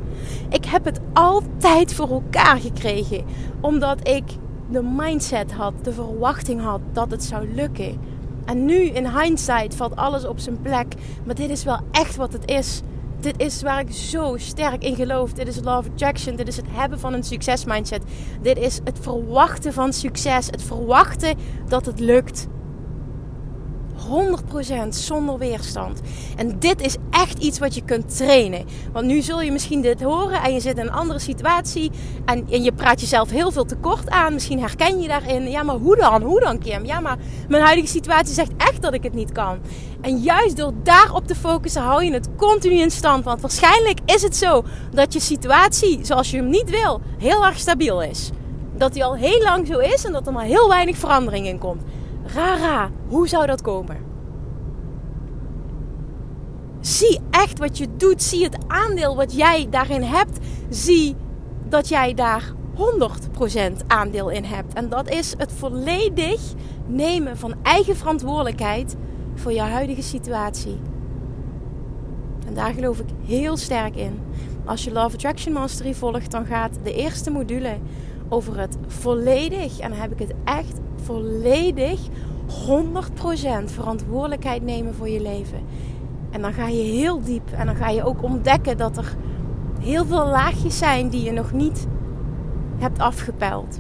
Ik 0.49 0.65
heb 0.65 0.85
het 0.85 0.99
altijd 1.13 1.93
voor 1.93 2.09
elkaar 2.09 2.57
gekregen 2.57 3.25
omdat 3.61 4.07
ik 4.07 4.23
de 4.69 4.81
mindset 4.83 5.51
had, 5.51 5.73
de 5.81 5.93
verwachting 5.93 6.61
had 6.61 6.81
dat 6.91 7.11
het 7.11 7.23
zou 7.23 7.53
lukken. 7.53 8.15
En 8.47 8.65
nu 8.65 8.81
in 8.81 9.19
hindsight 9.19 9.75
valt 9.75 9.95
alles 9.95 10.25
op 10.25 10.39
zijn 10.39 10.61
plek. 10.61 10.93
Maar 11.25 11.35
dit 11.35 11.49
is 11.49 11.63
wel 11.63 11.79
echt 11.91 12.15
wat 12.15 12.33
het 12.33 12.51
is. 12.51 12.81
Dit 13.19 13.41
is 13.41 13.61
waar 13.61 13.79
ik 13.79 13.91
zo 13.91 14.37
sterk 14.37 14.83
in 14.83 14.95
geloof. 14.95 15.33
Dit 15.33 15.47
is 15.47 15.59
love 15.63 15.89
attraction. 15.89 16.35
Dit 16.35 16.47
is 16.47 16.55
het 16.55 16.65
hebben 16.69 16.99
van 16.99 17.13
een 17.13 17.23
succesmindset. 17.23 18.01
Dit 18.41 18.57
is 18.57 18.79
het 18.83 18.97
verwachten 19.01 19.73
van 19.73 19.93
succes. 19.93 20.45
Het 20.45 20.63
verwachten 20.63 21.37
dat 21.67 21.85
het 21.85 21.99
lukt. 21.99 22.47
100% 23.97 24.87
zonder 24.89 25.37
weerstand. 25.37 26.01
En 26.35 26.59
dit 26.59 26.81
is 26.81 26.95
echt 27.09 27.39
iets 27.39 27.59
wat 27.59 27.75
je 27.75 27.81
kunt 27.81 28.17
trainen. 28.17 28.65
Want 28.91 29.05
nu 29.05 29.21
zul 29.21 29.41
je 29.41 29.51
misschien 29.51 29.81
dit 29.81 30.01
horen 30.01 30.41
en 30.41 30.53
je 30.53 30.59
zit 30.59 30.77
in 30.77 30.83
een 30.83 30.91
andere 30.91 31.19
situatie. 31.19 31.91
En, 32.25 32.47
en 32.49 32.63
je 32.63 32.71
praat 32.71 33.01
jezelf 33.01 33.29
heel 33.29 33.51
veel 33.51 33.65
tekort 33.65 34.09
aan. 34.09 34.33
Misschien 34.33 34.59
herken 34.59 35.01
je 35.01 35.07
daarin. 35.07 35.49
Ja, 35.49 35.63
maar 35.63 35.75
hoe 35.75 35.95
dan? 35.95 36.21
Hoe 36.21 36.39
dan, 36.39 36.59
Kim? 36.59 36.85
Ja, 36.85 36.99
maar 36.99 37.17
mijn 37.47 37.63
huidige 37.63 37.87
situatie 37.87 38.33
zegt 38.33 38.51
echt 38.57 38.81
dat 38.81 38.93
ik 38.93 39.03
het 39.03 39.13
niet 39.13 39.31
kan. 39.31 39.59
En 40.01 40.17
juist 40.17 40.57
door 40.57 40.73
daarop 40.83 41.27
te 41.27 41.35
focussen, 41.35 41.81
hou 41.81 42.03
je 42.03 42.11
het 42.11 42.29
continu 42.37 42.79
in 42.79 42.91
stand. 42.91 43.23
Want 43.23 43.41
waarschijnlijk 43.41 43.99
is 44.05 44.21
het 44.21 44.35
zo 44.35 44.63
dat 44.91 45.13
je 45.13 45.19
situatie, 45.19 45.99
zoals 46.01 46.31
je 46.31 46.37
hem 46.37 46.49
niet 46.49 46.69
wil, 46.69 47.01
heel 47.17 47.45
erg 47.45 47.59
stabiel 47.59 48.01
is. 48.01 48.29
Dat 48.77 48.93
die 48.93 49.03
al 49.03 49.15
heel 49.15 49.41
lang 49.41 49.67
zo 49.67 49.77
is 49.77 50.05
en 50.05 50.11
dat 50.11 50.27
er 50.27 50.33
maar 50.33 50.45
heel 50.45 50.67
weinig 50.67 50.97
verandering 50.97 51.47
in 51.47 51.57
komt. 51.57 51.81
Rara, 52.33 52.89
hoe 53.07 53.27
zou 53.27 53.45
dat 53.45 53.61
komen? 53.61 53.97
Zie 56.79 57.19
echt 57.29 57.59
wat 57.59 57.77
je 57.77 57.87
doet. 57.97 58.23
Zie 58.23 58.43
het 58.43 58.57
aandeel 58.67 59.15
wat 59.15 59.35
jij 59.35 59.67
daarin 59.69 60.03
hebt. 60.03 60.39
Zie 60.69 61.15
dat 61.69 61.87
jij 61.87 62.13
daar 62.13 62.53
100% 62.75 63.85
aandeel 63.87 64.29
in 64.29 64.43
hebt. 64.43 64.73
En 64.73 64.89
dat 64.89 65.09
is 65.09 65.33
het 65.37 65.51
volledig 65.51 66.41
nemen 66.85 67.37
van 67.37 67.55
eigen 67.63 67.95
verantwoordelijkheid 67.95 68.95
voor 69.35 69.51
je 69.51 69.61
huidige 69.61 70.01
situatie. 70.01 70.79
En 72.47 72.53
daar 72.53 72.73
geloof 72.73 72.99
ik 72.99 73.09
heel 73.25 73.57
sterk 73.57 73.95
in. 73.95 74.19
Als 74.65 74.83
je 74.83 74.91
Love 74.91 75.15
Attraction 75.15 75.53
Mastery 75.53 75.93
volgt, 75.93 76.31
dan 76.31 76.45
gaat 76.45 76.79
de 76.83 76.93
eerste 76.93 77.31
module 77.31 77.77
over 78.29 78.59
het 78.59 78.77
volledig, 78.87 79.79
en 79.79 79.89
dan 79.89 79.99
heb 79.99 80.11
ik 80.11 80.19
het 80.19 80.33
echt 80.43 80.79
volledig 81.03 81.99
100% 82.47 83.63
verantwoordelijkheid 83.65 84.63
nemen 84.63 84.95
voor 84.95 85.09
je 85.09 85.21
leven. 85.21 85.59
En 86.29 86.41
dan 86.41 86.53
ga 86.53 86.67
je 86.67 86.83
heel 86.83 87.21
diep 87.21 87.51
en 87.51 87.65
dan 87.65 87.75
ga 87.75 87.89
je 87.89 88.03
ook 88.03 88.23
ontdekken 88.23 88.77
dat 88.77 88.97
er 88.97 89.15
heel 89.79 90.05
veel 90.05 90.25
laagjes 90.25 90.77
zijn 90.77 91.09
die 91.09 91.23
je 91.23 91.31
nog 91.31 91.51
niet 91.51 91.87
hebt 92.77 92.99
afgepeld. 92.99 93.79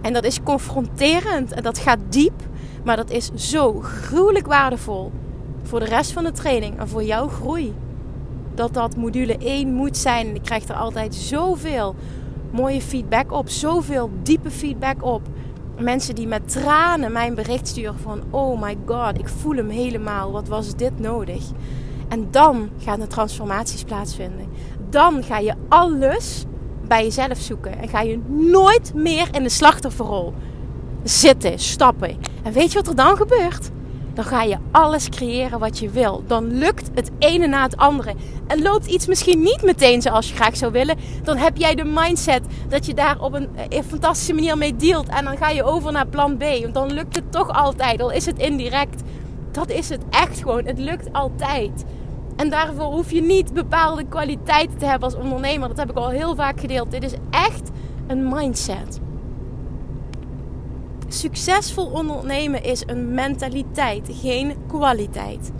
En 0.00 0.12
dat 0.12 0.24
is 0.24 0.42
confronterend 0.42 1.52
en 1.52 1.62
dat 1.62 1.78
gaat 1.78 1.98
diep, 2.08 2.42
maar 2.84 2.96
dat 2.96 3.10
is 3.10 3.30
zo 3.34 3.80
gruwelijk 3.80 4.46
waardevol 4.46 5.12
voor 5.62 5.80
de 5.80 5.86
rest 5.86 6.12
van 6.12 6.24
de 6.24 6.32
training 6.32 6.78
en 6.78 6.88
voor 6.88 7.02
jouw 7.02 7.28
groei. 7.28 7.74
Dat 8.54 8.74
dat 8.74 8.96
module 8.96 9.36
1 9.38 9.72
moet 9.72 9.96
zijn. 9.96 10.26
En 10.26 10.34
ik 10.34 10.42
krijg 10.42 10.68
er 10.68 10.74
altijd 10.74 11.14
zoveel 11.14 11.94
mooie 12.50 12.80
feedback 12.80 13.32
op, 13.32 13.48
zoveel 13.48 14.10
diepe 14.22 14.50
feedback 14.50 15.04
op. 15.04 15.22
Mensen 15.78 16.14
die 16.14 16.26
met 16.26 16.52
tranen 16.52 17.12
mijn 17.12 17.34
bericht 17.34 17.68
sturen 17.68 17.98
van 17.98 18.22
oh 18.30 18.62
my 18.62 18.76
god, 18.86 19.18
ik 19.18 19.28
voel 19.28 19.56
hem 19.56 19.68
helemaal. 19.68 20.32
Wat 20.32 20.48
was 20.48 20.76
dit 20.76 20.98
nodig? 20.98 21.44
En 22.08 22.28
dan 22.30 22.68
gaan 22.78 23.00
de 23.00 23.06
transformaties 23.06 23.84
plaatsvinden. 23.84 24.46
Dan 24.90 25.22
ga 25.22 25.38
je 25.38 25.54
alles 25.68 26.44
bij 26.88 27.02
jezelf 27.02 27.38
zoeken 27.38 27.78
en 27.78 27.88
ga 27.88 28.00
je 28.00 28.18
nooit 28.28 28.94
meer 28.94 29.28
in 29.32 29.42
de 29.42 29.48
slachtofferrol 29.48 30.34
zitten, 31.02 31.58
stappen. 31.58 32.16
En 32.42 32.52
weet 32.52 32.72
je 32.72 32.78
wat 32.78 32.88
er 32.88 32.96
dan 32.96 33.16
gebeurt? 33.16 33.70
Dan 34.14 34.24
ga 34.24 34.42
je 34.42 34.56
alles 34.70 35.08
creëren 35.08 35.58
wat 35.58 35.78
je 35.78 35.90
wil. 35.90 36.22
Dan 36.26 36.58
lukt 36.58 36.90
het 36.94 37.10
ene 37.18 37.46
na 37.46 37.62
het 37.62 37.76
andere. 37.76 38.14
En 38.46 38.62
loopt 38.62 38.86
iets 38.86 39.06
misschien 39.06 39.42
niet 39.42 39.62
meteen 39.62 40.02
zoals 40.02 40.28
je 40.28 40.34
graag 40.34 40.56
zou 40.56 40.72
willen. 40.72 40.96
Dan 41.22 41.36
heb 41.36 41.56
jij 41.56 41.74
de 41.74 41.84
mindset 41.84 42.42
dat 42.68 42.86
je 42.86 42.94
daar 42.94 43.20
op 43.20 43.32
een, 43.32 43.48
een 43.68 43.84
fantastische 43.84 44.34
manier 44.34 44.58
mee 44.58 44.76
dealt. 44.76 45.08
En 45.08 45.24
dan 45.24 45.36
ga 45.36 45.48
je 45.48 45.64
over 45.64 45.92
naar 45.92 46.06
plan 46.06 46.36
B. 46.36 46.42
Want 46.42 46.74
dan 46.74 46.92
lukt 46.92 47.16
het 47.16 47.32
toch 47.32 47.48
altijd. 47.48 48.02
Al 48.02 48.10
is 48.10 48.26
het 48.26 48.38
indirect. 48.38 49.02
Dat 49.50 49.70
is 49.70 49.88
het 49.88 50.02
echt 50.10 50.38
gewoon. 50.38 50.66
Het 50.66 50.78
lukt 50.78 51.12
altijd. 51.12 51.84
En 52.36 52.50
daarvoor 52.50 52.84
hoef 52.84 53.10
je 53.10 53.22
niet 53.22 53.52
bepaalde 53.52 54.04
kwaliteiten 54.08 54.78
te 54.78 54.86
hebben 54.86 55.08
als 55.08 55.18
ondernemer. 55.18 55.68
Dat 55.68 55.76
heb 55.76 55.90
ik 55.90 55.96
al 55.96 56.08
heel 56.08 56.34
vaak 56.34 56.60
gedeeld. 56.60 56.90
Dit 56.90 57.04
is 57.04 57.14
echt 57.30 57.70
een 58.06 58.28
mindset. 58.28 59.00
Succesvol 61.14 61.86
ondernemen 61.86 62.62
is 62.62 62.82
een 62.86 63.14
mentaliteit, 63.14 64.08
geen 64.20 64.54
kwaliteit. 64.68 65.52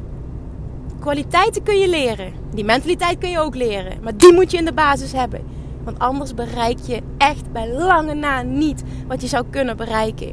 Kwaliteiten 1.01 1.63
kun 1.63 1.79
je 1.79 1.89
leren. 1.89 2.33
Die 2.55 2.65
mentaliteit 2.65 3.19
kun 3.19 3.31
je 3.31 3.41
ook 3.41 3.55
leren. 3.55 3.99
Maar 4.03 4.17
die 4.17 4.33
moet 4.33 4.51
je 4.51 4.57
in 4.57 4.65
de 4.65 4.73
basis 4.73 5.13
hebben. 5.13 5.41
Want 5.85 5.99
anders 5.99 6.35
bereik 6.35 6.79
je 6.87 7.03
echt 7.19 7.53
bij 7.53 7.73
lange 7.73 8.15
na 8.15 8.43
niet 8.43 8.83
wat 9.07 9.21
je 9.21 9.27
zou 9.27 9.45
kunnen 9.51 9.77
bereiken. 9.77 10.33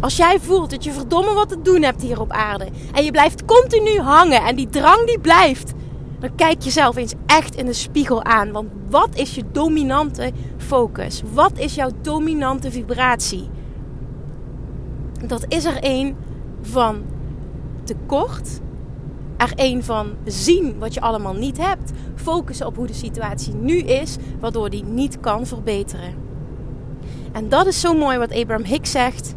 Als 0.00 0.16
jij 0.16 0.40
voelt 0.40 0.70
dat 0.70 0.84
je 0.84 0.92
verdomme 0.92 1.32
wat 1.32 1.48
te 1.48 1.62
doen 1.62 1.82
hebt 1.82 2.02
hier 2.02 2.20
op 2.20 2.30
aarde. 2.32 2.68
En 2.92 3.04
je 3.04 3.10
blijft 3.10 3.44
continu 3.44 4.00
hangen 4.00 4.42
en 4.42 4.56
die 4.56 4.68
drang 4.68 5.06
die 5.06 5.20
blijft. 5.20 5.72
Dan 6.18 6.34
kijk 6.34 6.62
jezelf 6.62 6.96
eens 6.96 7.14
echt 7.26 7.54
in 7.54 7.66
de 7.66 7.72
spiegel 7.72 8.24
aan. 8.24 8.52
Want 8.52 8.68
wat 8.90 9.08
is 9.14 9.34
je 9.34 9.42
dominante 9.52 10.32
focus? 10.56 11.22
Wat 11.32 11.58
is 11.58 11.74
jouw 11.74 11.90
dominante 12.02 12.70
vibratie? 12.70 13.48
Dat 15.26 15.44
is 15.48 15.64
er 15.64 15.76
een 15.80 16.16
van 16.62 17.02
tekort. 17.84 18.60
Er 19.36 19.52
een 19.54 19.84
van 19.84 20.14
zien 20.24 20.78
wat 20.78 20.94
je 20.94 21.00
allemaal 21.00 21.34
niet 21.34 21.58
hebt. 21.58 21.92
Focussen 22.14 22.66
op 22.66 22.76
hoe 22.76 22.86
de 22.86 22.92
situatie 22.92 23.54
nu 23.54 23.78
is, 23.78 24.16
waardoor 24.40 24.70
die 24.70 24.84
niet 24.84 25.20
kan 25.20 25.46
verbeteren. 25.46 26.14
En 27.32 27.48
dat 27.48 27.66
is 27.66 27.80
zo 27.80 27.94
mooi 27.94 28.18
wat 28.18 28.32
Abraham 28.32 28.64
Hicks 28.64 28.90
zegt. 28.90 29.34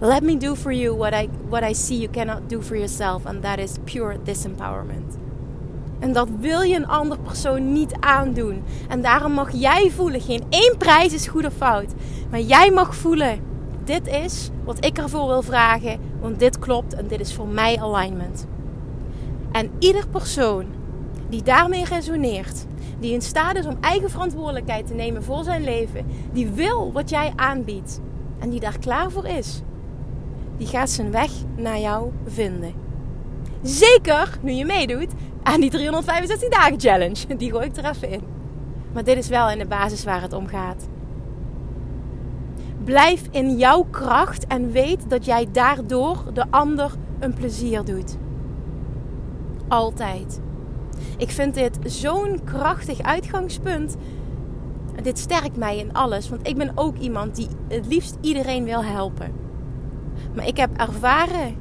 Let 0.00 0.22
me 0.22 0.36
do 0.36 0.54
for 0.54 0.72
you 0.72 0.96
what 0.96 1.12
I, 1.12 1.28
what 1.48 1.70
I 1.70 1.74
see 1.74 1.98
you 1.98 2.10
cannot 2.10 2.50
do 2.50 2.60
for 2.60 2.76
yourself. 2.76 3.26
And 3.26 3.42
that 3.42 3.58
is 3.58 3.72
pure 3.84 4.18
disempowerment. 4.22 5.16
En 5.98 6.12
dat 6.12 6.28
wil 6.40 6.60
je 6.60 6.76
een 6.76 6.86
andere 6.86 7.20
persoon 7.20 7.72
niet 7.72 7.94
aandoen. 8.00 8.62
En 8.88 9.02
daarom 9.02 9.32
mag 9.32 9.52
jij 9.52 9.90
voelen. 9.90 10.20
Geen 10.20 10.42
één 10.48 10.76
prijs 10.78 11.12
is 11.12 11.26
goed 11.26 11.44
of 11.44 11.52
fout. 11.54 11.92
Maar 12.30 12.40
jij 12.40 12.70
mag 12.70 12.94
voelen 12.94 13.38
dit 13.84 14.06
is 14.06 14.50
wat 14.64 14.84
ik 14.84 14.98
ervoor 14.98 15.26
wil 15.26 15.42
vragen, 15.42 16.00
want 16.20 16.38
dit 16.38 16.58
klopt 16.58 16.94
en 16.94 17.06
dit 17.06 17.20
is 17.20 17.34
voor 17.34 17.48
mij 17.48 17.80
alignment. 17.80 18.46
En 19.52 19.70
ieder 19.78 20.08
persoon 20.08 20.66
die 21.28 21.42
daarmee 21.42 21.84
resoneert, 21.84 22.66
die 22.98 23.12
in 23.12 23.22
staat 23.22 23.56
is 23.56 23.66
om 23.66 23.76
eigen 23.80 24.10
verantwoordelijkheid 24.10 24.86
te 24.86 24.94
nemen 24.94 25.24
voor 25.24 25.44
zijn 25.44 25.64
leven, 25.64 26.06
die 26.32 26.48
wil 26.48 26.92
wat 26.92 27.10
jij 27.10 27.32
aanbiedt 27.36 28.00
en 28.38 28.50
die 28.50 28.60
daar 28.60 28.78
klaar 28.78 29.10
voor 29.10 29.26
is, 29.26 29.62
die 30.56 30.66
gaat 30.66 30.90
zijn 30.90 31.10
weg 31.10 31.30
naar 31.56 31.78
jou 31.78 32.10
vinden. 32.26 32.72
Zeker 33.62 34.38
nu 34.42 34.52
je 34.52 34.64
meedoet 34.64 35.12
aan 35.42 35.60
die 35.60 35.70
365 35.70 36.48
dagen 36.48 36.80
challenge. 36.80 37.26
Die 37.36 37.50
gooi 37.50 37.66
ik 37.66 37.76
er 37.76 37.84
even 37.84 38.10
in. 38.10 38.22
Maar 38.92 39.04
dit 39.04 39.16
is 39.16 39.28
wel 39.28 39.50
in 39.50 39.58
de 39.58 39.66
basis 39.66 40.04
waar 40.04 40.22
het 40.22 40.32
om 40.32 40.46
gaat. 40.46 40.88
Blijf 42.84 43.28
in 43.30 43.56
jouw 43.56 43.86
kracht 43.90 44.46
en 44.46 44.70
weet 44.70 45.10
dat 45.10 45.24
jij 45.24 45.48
daardoor 45.52 46.24
de 46.32 46.44
ander 46.50 46.92
een 47.18 47.34
plezier 47.34 47.84
doet. 47.84 48.16
Altijd. 49.68 50.40
Ik 51.16 51.30
vind 51.30 51.54
dit 51.54 51.78
zo'n 51.82 52.40
krachtig 52.44 53.02
uitgangspunt. 53.02 53.96
Dit 55.02 55.18
sterkt 55.18 55.56
mij 55.56 55.78
in 55.78 55.92
alles, 55.92 56.28
want 56.28 56.48
ik 56.48 56.56
ben 56.56 56.72
ook 56.74 56.96
iemand 56.96 57.36
die 57.36 57.48
het 57.68 57.86
liefst 57.86 58.16
iedereen 58.20 58.64
wil 58.64 58.84
helpen. 58.84 59.32
Maar 60.34 60.46
ik 60.46 60.56
heb 60.56 60.76
ervaren 60.76 61.56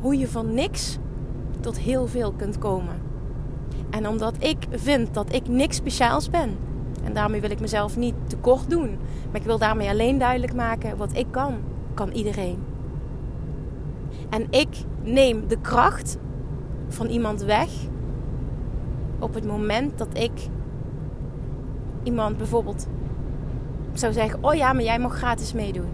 hoe 0.00 0.18
je 0.18 0.28
van 0.28 0.54
niks 0.54 0.98
tot 1.60 1.78
heel 1.78 2.06
veel 2.06 2.32
kunt 2.32 2.58
komen. 2.58 3.00
En 3.90 4.08
omdat 4.08 4.34
ik 4.38 4.66
vind 4.70 5.14
dat 5.14 5.34
ik 5.34 5.48
niks 5.48 5.76
speciaals 5.76 6.30
ben, 6.30 6.56
en 7.04 7.12
daarmee 7.12 7.40
wil 7.40 7.50
ik 7.50 7.60
mezelf 7.60 7.96
niet 7.96 8.14
tekort 8.26 8.70
doen. 8.70 8.98
Maar 9.30 9.40
ik 9.40 9.46
wil 9.46 9.58
daarmee 9.58 9.88
alleen 9.88 10.18
duidelijk 10.18 10.54
maken 10.54 10.96
wat 10.96 11.16
ik 11.16 11.26
kan, 11.30 11.54
kan 11.94 12.10
iedereen. 12.10 12.58
En 14.30 14.46
ik 14.50 14.68
neem 15.02 15.48
de 15.48 15.58
kracht 15.60 16.18
van 16.88 17.06
iemand 17.06 17.42
weg 17.42 17.68
op 19.18 19.34
het 19.34 19.46
moment 19.46 19.98
dat 19.98 20.18
ik 20.18 20.32
iemand 22.02 22.36
bijvoorbeeld 22.36 22.86
zou 23.92 24.12
zeggen: 24.12 24.38
Oh 24.44 24.54
ja, 24.54 24.72
maar 24.72 24.82
jij 24.82 24.98
mag 24.98 25.16
gratis 25.16 25.52
meedoen. 25.52 25.88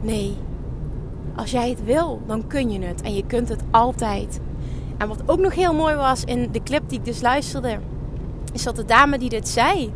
Nee, 0.00 0.36
als 1.36 1.50
jij 1.50 1.70
het 1.70 1.84
wil, 1.84 2.20
dan 2.26 2.46
kun 2.46 2.70
je 2.70 2.86
het. 2.86 3.02
En 3.02 3.14
je 3.14 3.26
kunt 3.26 3.48
het 3.48 3.62
altijd. 3.70 4.40
En 4.96 5.08
wat 5.08 5.22
ook 5.26 5.38
nog 5.38 5.54
heel 5.54 5.74
mooi 5.74 5.94
was 5.94 6.24
in 6.24 6.48
de 6.52 6.62
clip 6.62 6.82
die 6.88 6.98
ik 6.98 7.04
dus 7.04 7.20
luisterde, 7.20 7.78
is 8.52 8.62
dat 8.62 8.76
de 8.76 8.84
dame 8.84 9.18
die 9.18 9.28
dit 9.28 9.48
zei, 9.48 9.92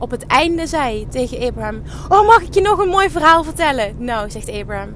op 0.00 0.10
het 0.10 0.26
einde 0.26 0.66
zei 0.66 1.08
tegen 1.08 1.48
Abraham: 1.48 1.82
Oh, 2.08 2.26
mag 2.26 2.42
ik 2.42 2.54
je 2.54 2.60
nog 2.60 2.78
een 2.78 2.88
mooi 2.88 3.10
verhaal 3.10 3.44
vertellen? 3.44 3.94
Nou, 3.98 4.30
zegt 4.30 4.50
Abraham. 4.50 4.94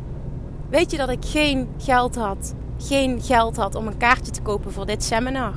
Weet 0.71 0.91
je 0.91 0.97
dat 0.97 1.09
ik 1.09 1.25
geen 1.25 1.69
geld 1.79 2.15
had? 2.15 2.55
Geen 2.79 3.23
geld 3.23 3.57
had 3.57 3.75
om 3.75 3.87
een 3.87 3.97
kaartje 3.97 4.33
te 4.33 4.43
kopen 4.43 4.73
voor 4.73 4.87
dit 4.87 5.05
seminar? 5.05 5.53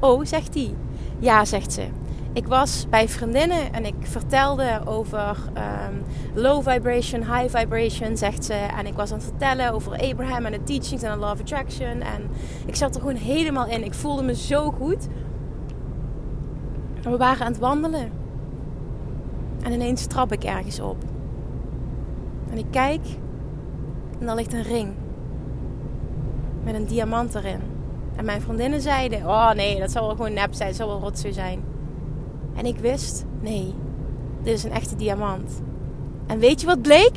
Oh, 0.00 0.24
zegt 0.24 0.54
hij. 0.54 0.74
Ja, 1.18 1.44
zegt 1.44 1.72
ze. 1.72 1.86
Ik 2.32 2.46
was 2.46 2.86
bij 2.90 3.08
vriendinnen 3.08 3.72
en 3.72 3.84
ik 3.84 3.94
vertelde 4.00 4.80
over 4.84 5.36
ehm, 5.54 5.94
low 6.34 6.68
vibration, 6.68 7.20
high 7.20 7.58
vibration, 7.58 8.16
zegt 8.16 8.44
ze. 8.44 8.54
En 8.54 8.86
ik 8.86 8.94
was 8.94 9.10
aan 9.10 9.18
het 9.18 9.26
vertellen 9.26 9.72
over 9.72 9.92
Abraham 9.92 10.44
en 10.46 10.52
de 10.52 10.62
teachings 10.62 11.02
en 11.02 11.12
de 11.12 11.18
law 11.18 11.30
of 11.30 11.40
attraction. 11.40 12.00
En 12.00 12.30
ik 12.66 12.76
zat 12.76 12.94
er 12.94 13.00
gewoon 13.00 13.16
helemaal 13.16 13.66
in. 13.66 13.84
Ik 13.84 13.94
voelde 13.94 14.22
me 14.22 14.34
zo 14.34 14.70
goed. 14.70 15.08
We 17.02 17.16
waren 17.16 17.46
aan 17.46 17.52
het 17.52 17.60
wandelen. 17.60 18.21
En 19.62 19.72
ineens 19.72 20.06
trap 20.06 20.32
ik 20.32 20.44
ergens 20.44 20.80
op. 20.80 20.96
En 22.50 22.58
ik 22.58 22.66
kijk 22.70 23.00
en 24.18 24.26
daar 24.26 24.36
ligt 24.36 24.52
een 24.52 24.62
ring. 24.62 24.92
Met 26.64 26.74
een 26.74 26.86
diamant 26.86 27.34
erin. 27.34 27.60
En 28.16 28.24
mijn 28.24 28.40
vriendinnen 28.40 28.80
zeiden: 28.80 29.26
Oh 29.26 29.52
nee, 29.52 29.78
dat 29.78 29.90
zal 29.90 30.06
wel 30.06 30.16
gewoon 30.16 30.32
nep 30.32 30.54
zijn, 30.54 30.68
het 30.68 30.76
zal 30.76 30.88
wel 30.88 31.00
rotzooi 31.00 31.32
zijn. 31.32 31.62
En 32.54 32.66
ik 32.66 32.78
wist: 32.78 33.24
Nee, 33.40 33.74
dit 34.42 34.54
is 34.54 34.64
een 34.64 34.72
echte 34.72 34.96
diamant. 34.96 35.62
En 36.26 36.38
weet 36.38 36.60
je 36.60 36.66
wat 36.66 36.82
bleek? 36.82 37.16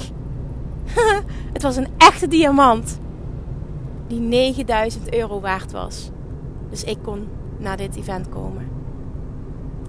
het 1.54 1.62
was 1.62 1.76
een 1.76 1.88
echte 1.98 2.28
diamant. 2.28 3.00
Die 4.08 4.20
9000 4.20 5.14
euro 5.14 5.40
waard 5.40 5.72
was. 5.72 6.10
Dus 6.70 6.84
ik 6.84 6.98
kon 7.02 7.28
naar 7.58 7.78
dit 7.78 7.96
event 7.96 8.30
komen. 8.30 8.68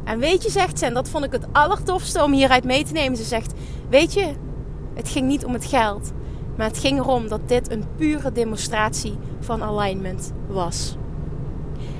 En 0.06 0.18
weet 0.18 0.42
je, 0.42 0.50
zegt 0.50 0.78
ze, 0.78 0.86
en 0.86 0.94
dat 0.94 1.08
vond 1.08 1.24
ik 1.24 1.32
het 1.32 1.46
allertofste 1.52 2.22
om 2.22 2.32
hieruit 2.32 2.64
mee 2.64 2.84
te 2.84 2.92
nemen. 2.92 3.16
Ze 3.16 3.24
zegt: 3.24 3.52
Weet 3.88 4.12
je, 4.12 4.32
het 4.94 5.08
ging 5.08 5.26
niet 5.26 5.44
om 5.44 5.52
het 5.52 5.64
geld. 5.64 6.12
Maar 6.56 6.66
het 6.66 6.78
ging 6.78 6.98
erom 6.98 7.28
dat 7.28 7.48
dit 7.48 7.70
een 7.70 7.84
pure 7.96 8.32
demonstratie 8.32 9.18
van 9.40 9.62
alignment 9.62 10.32
was. 10.48 10.96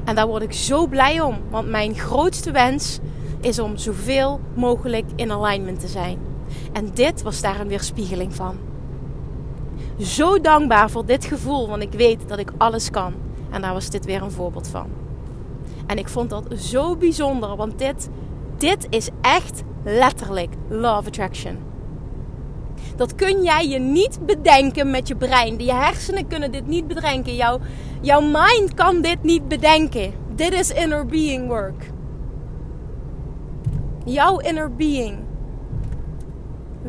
En 0.05 0.15
daar 0.15 0.27
word 0.27 0.43
ik 0.43 0.53
zo 0.53 0.87
blij 0.87 1.21
om, 1.21 1.39
want 1.51 1.69
mijn 1.69 1.95
grootste 1.95 2.51
wens 2.51 2.99
is 3.41 3.59
om 3.59 3.77
zoveel 3.77 4.41
mogelijk 4.55 5.05
in 5.17 5.33
alignment 5.33 5.81
te 5.81 5.89
zijn. 5.89 6.19
En 6.73 6.91
dit 6.95 7.23
was 7.23 7.41
daar 7.41 7.61
een 7.61 7.69
weerspiegeling 7.69 8.35
van. 8.35 8.57
Zo 9.99 10.41
dankbaar 10.41 10.91
voor 10.91 11.07
dit 11.07 11.25
gevoel, 11.25 11.69
want 11.69 11.83
ik 11.83 11.93
weet 11.93 12.29
dat 12.29 12.39
ik 12.39 12.53
alles 12.57 12.91
kan. 12.91 13.15
En 13.51 13.61
daar 13.61 13.73
was 13.73 13.91
dit 13.91 14.05
weer 14.05 14.23
een 14.23 14.31
voorbeeld 14.31 14.69
van. 14.69 15.06
En 15.87 15.99
ik 15.99 16.09
vond 16.09 16.31
dat 16.31 16.45
zo 16.57 16.97
bijzonder, 16.97 17.57
want 17.57 17.79
dit, 17.79 18.09
dit 18.57 18.87
is 18.91 19.09
echt 19.21 19.63
letterlijk 19.85 20.55
love 20.69 21.09
attraction. 21.09 21.59
Dat 22.97 23.15
kun 23.15 23.43
jij 23.43 23.69
je 23.69 23.79
niet 23.79 24.27
bedenken 24.27 24.91
met 24.91 25.09
je 25.09 25.17
brein. 25.17 25.59
Je 25.59 25.73
hersenen 25.73 26.27
kunnen 26.27 26.53
dit 26.53 26.67
niet 26.67 26.87
bedenken. 26.87 27.35
Jouw, 27.35 27.59
jouw 28.01 28.21
mind 28.21 28.75
kan 28.75 29.01
dit 29.01 29.23
niet 29.23 29.49
bedenken. 29.49 30.13
Dit 30.35 30.53
is 30.53 30.71
inner 30.71 31.07
being 31.07 31.49
work. 31.49 31.91
Jouw 34.05 34.39
inner 34.39 34.75
being 34.75 35.19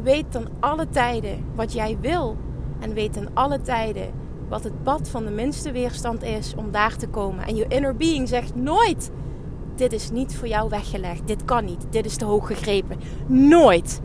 weet 0.04 0.26
dan 0.30 0.48
alle 0.60 0.90
tijden 0.90 1.46
wat 1.56 1.74
jij 1.74 1.98
wil. 2.02 2.38
En 2.80 2.94
weet 2.94 3.16
in 3.16 3.30
alle 3.34 3.62
tijden 3.62 4.12
wat 4.50 4.64
het 4.64 4.84
pad 4.84 5.10
van 5.10 5.26
de 5.26 5.32
minste 5.32 5.72
weerstand 5.72 6.24
is 6.24 6.54
om 6.56 6.72
daar 6.72 6.96
te 6.96 7.08
komen. 7.08 7.46
En 7.46 7.56
je 7.56 7.66
inner 7.68 7.96
being 7.96 8.28
zegt 8.28 8.56
nooit: 8.56 9.12
Dit 9.76 9.94
is 9.94 10.12
niet 10.12 10.36
voor 10.36 10.48
jou 10.48 10.70
weggelegd. 10.70 11.28
Dit 11.28 11.46
kan 11.46 11.66
niet. 11.66 11.86
Dit 11.90 12.06
is 12.06 12.16
te 12.16 12.26
hoog 12.26 12.48
gegrepen. 12.48 12.98
Nooit. 13.28 14.02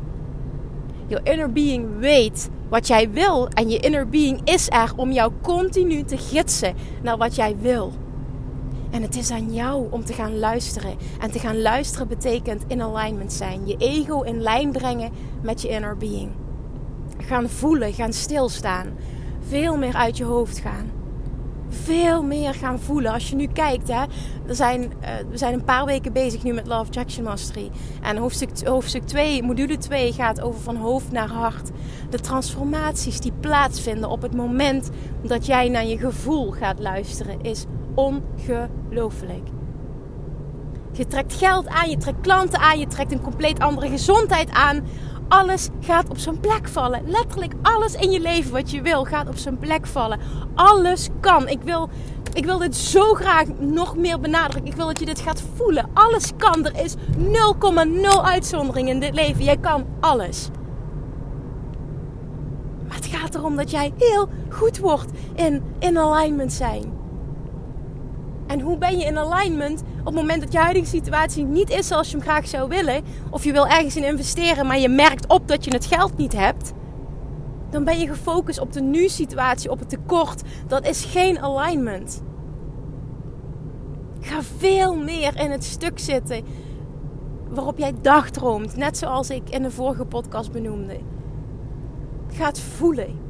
Je 1.07 1.21
inner 1.23 1.53
being 1.53 1.99
weet 1.99 2.51
wat 2.69 2.87
jij 2.87 3.11
wil. 3.11 3.49
En 3.49 3.71
je 3.71 3.79
inner 3.79 4.09
being 4.09 4.41
is 4.45 4.69
er 4.71 4.93
om 4.97 5.13
jou 5.13 5.33
continu 5.43 6.03
te 6.03 6.17
gidsen 6.19 6.75
naar 7.03 7.17
wat 7.17 7.35
jij 7.35 7.57
wil. 7.61 7.93
En 8.91 9.03
het 9.03 9.17
is 9.17 9.31
aan 9.31 9.55
jou 9.55 9.87
om 9.91 10.05
te 10.05 10.13
gaan 10.13 10.39
luisteren. 10.39 10.97
En 11.21 11.31
te 11.31 11.39
gaan 11.39 11.63
luisteren 11.63 12.09
betekent 12.09 12.65
in 12.67 12.83
alignment 12.83 13.33
zijn. 13.33 13.67
Je 13.67 13.77
ego 13.77 14.23
in 14.23 14.41
lijn 14.41 14.73
brengen 14.73 15.13
met 15.43 15.63
je 15.63 15.69
inner 15.69 15.97
being. 15.97 16.31
Gaan 17.19 17.49
voelen, 17.49 17.93
gaan 17.93 18.13
stilstaan. 18.13 18.87
Veel 19.53 19.77
meer 19.77 19.95
uit 19.95 20.17
je 20.17 20.25
hoofd 20.25 20.59
gaan 20.59 20.91
veel 21.69 22.23
meer 22.23 22.55
gaan 22.55 22.79
voelen. 22.79 23.13
Als 23.13 23.31
je 23.31 23.37
nu 23.37 23.47
kijkt, 23.47 23.89
hè, 23.89 24.03
er 24.47 24.55
zijn, 24.55 24.81
uh, 24.81 25.09
we 25.31 25.37
zijn 25.37 25.55
een 25.55 25.65
paar 25.65 25.85
weken 25.85 26.13
bezig 26.13 26.43
nu 26.43 26.53
met 26.53 26.67
Love 26.67 26.87
Attraction 26.87 27.25
Mastery. 27.25 27.71
En 28.03 28.17
hoofdstuk, 28.17 28.67
hoofdstuk 28.67 29.03
2, 29.03 29.43
module 29.43 29.79
2 29.79 30.13
gaat 30.13 30.41
over 30.41 30.61
van 30.61 30.77
hoofd 30.77 31.13
naar 31.13 31.29
hart. 31.29 31.71
De 32.11 32.21
transformaties 32.21 33.21
die 33.21 33.33
plaatsvinden 33.41 34.11
op 34.11 34.23
het 34.23 34.35
moment 34.35 34.91
dat 35.23 35.47
jij 35.47 35.69
naar 35.69 35.87
je 35.87 35.99
gevoel 35.99 36.51
gaat 36.51 36.79
luisteren, 36.79 37.41
is 37.41 37.65
ongelooflijk. 37.95 39.49
Je 40.93 41.07
trekt 41.07 41.35
geld 41.35 41.69
aan, 41.69 41.91
je 41.91 41.97
trekt 41.97 42.21
klanten 42.21 42.59
aan, 42.59 42.79
je 42.79 42.87
trekt 42.87 43.13
een 43.13 43.23
compleet 43.23 43.59
andere 43.59 43.89
gezondheid 43.89 44.51
aan 44.51 44.85
alles 45.29 45.69
gaat 45.81 46.09
op 46.09 46.19
zijn 46.19 46.41
plek 46.41 46.69
vallen. 46.69 47.03
Letterlijk 47.07 47.53
alles 47.63 47.95
in 47.95 48.11
je 48.11 48.21
leven 48.21 48.53
wat 48.53 48.71
je 48.71 48.83
wil 48.83 49.05
gaat 49.05 49.29
op 49.29 49.37
zijn 49.37 49.59
plek 49.59 49.87
vallen. 49.87 50.21
Alles 50.55 51.09
kan. 51.21 51.49
Ik 51.49 51.63
wil, 51.63 51.89
ik 52.33 52.45
wil 52.45 52.59
dit 52.59 52.77
zo 52.77 53.15
graag 53.15 53.47
nog 53.59 53.97
meer 53.97 54.21
benadrukken. 54.21 54.71
Ik 54.71 54.77
wil 54.77 54.87
dat 54.87 54.99
je 54.99 55.05
dit 55.05 55.21
gaat 55.21 55.43
voelen. 55.55 55.91
Alles 55.95 56.31
kan. 56.37 56.67
Er 56.67 56.85
is 56.85 56.95
0,0 56.95 58.23
uitzondering 58.23 58.89
in 58.89 59.01
dit 59.01 59.15
leven. 59.15 59.45
Jij 59.45 59.57
kan 59.57 59.87
alles. 60.01 60.49
Maar 62.87 62.97
het 62.97 63.07
gaat 63.07 63.35
erom 63.35 63.57
dat 63.57 63.71
jij 63.71 63.93
heel 63.99 64.29
goed 64.49 64.79
wordt 64.79 65.11
in, 65.35 65.63
in 65.79 65.99
alignment 65.99 66.53
zijn. 66.53 67.02
En 68.47 68.61
hoe 68.61 68.79
ben 68.79 68.99
je 68.99 69.05
in 69.05 69.19
alignment 69.19 69.83
op 70.01 70.07
het 70.07 70.15
moment 70.15 70.43
dat 70.43 70.53
je 70.53 70.59
huidige 70.59 70.87
situatie 70.87 71.45
niet 71.45 71.71
is 71.71 71.87
zoals 71.87 72.11
je 72.11 72.17
hem 72.17 72.27
graag 72.27 72.49
zou 72.49 72.69
willen? 72.69 73.03
Of 73.31 73.45
je 73.45 73.53
wil 73.53 73.67
ergens 73.67 73.97
in 73.97 74.05
investeren, 74.05 74.67
maar 74.67 74.79
je 74.79 74.89
merkt 74.89 75.27
op 75.27 75.49
dat 75.49 75.65
je 75.65 75.71
het 75.71 75.87
geld 75.87 76.17
niet 76.17 76.33
hebt. 76.33 76.73
Dan 77.71 77.85
ben 77.85 77.99
je 77.99 78.07
gefocust 78.07 78.61
op 78.61 78.73
de 78.73 78.81
nu-situatie, 78.81 79.71
op 79.71 79.79
het 79.79 79.89
tekort. 79.89 80.43
Dat 80.67 80.87
is 80.87 81.05
geen 81.05 81.41
alignment. 81.41 82.23
Ga 84.21 84.43
veel 84.43 84.97
meer 84.97 85.41
in 85.41 85.51
het 85.51 85.65
stuk 85.65 85.99
zitten 85.99 86.45
waarop 87.49 87.79
jij 87.79 87.93
dagdroomt. 88.01 88.77
Net 88.77 88.99
zoals 88.99 89.31
ik 89.31 89.51
in 89.51 89.63
de 89.63 89.71
vorige 89.71 90.05
podcast 90.05 90.53
benoemde. 90.53 90.99
Ga 92.29 92.47
het 92.47 92.61
voelen. 92.61 93.22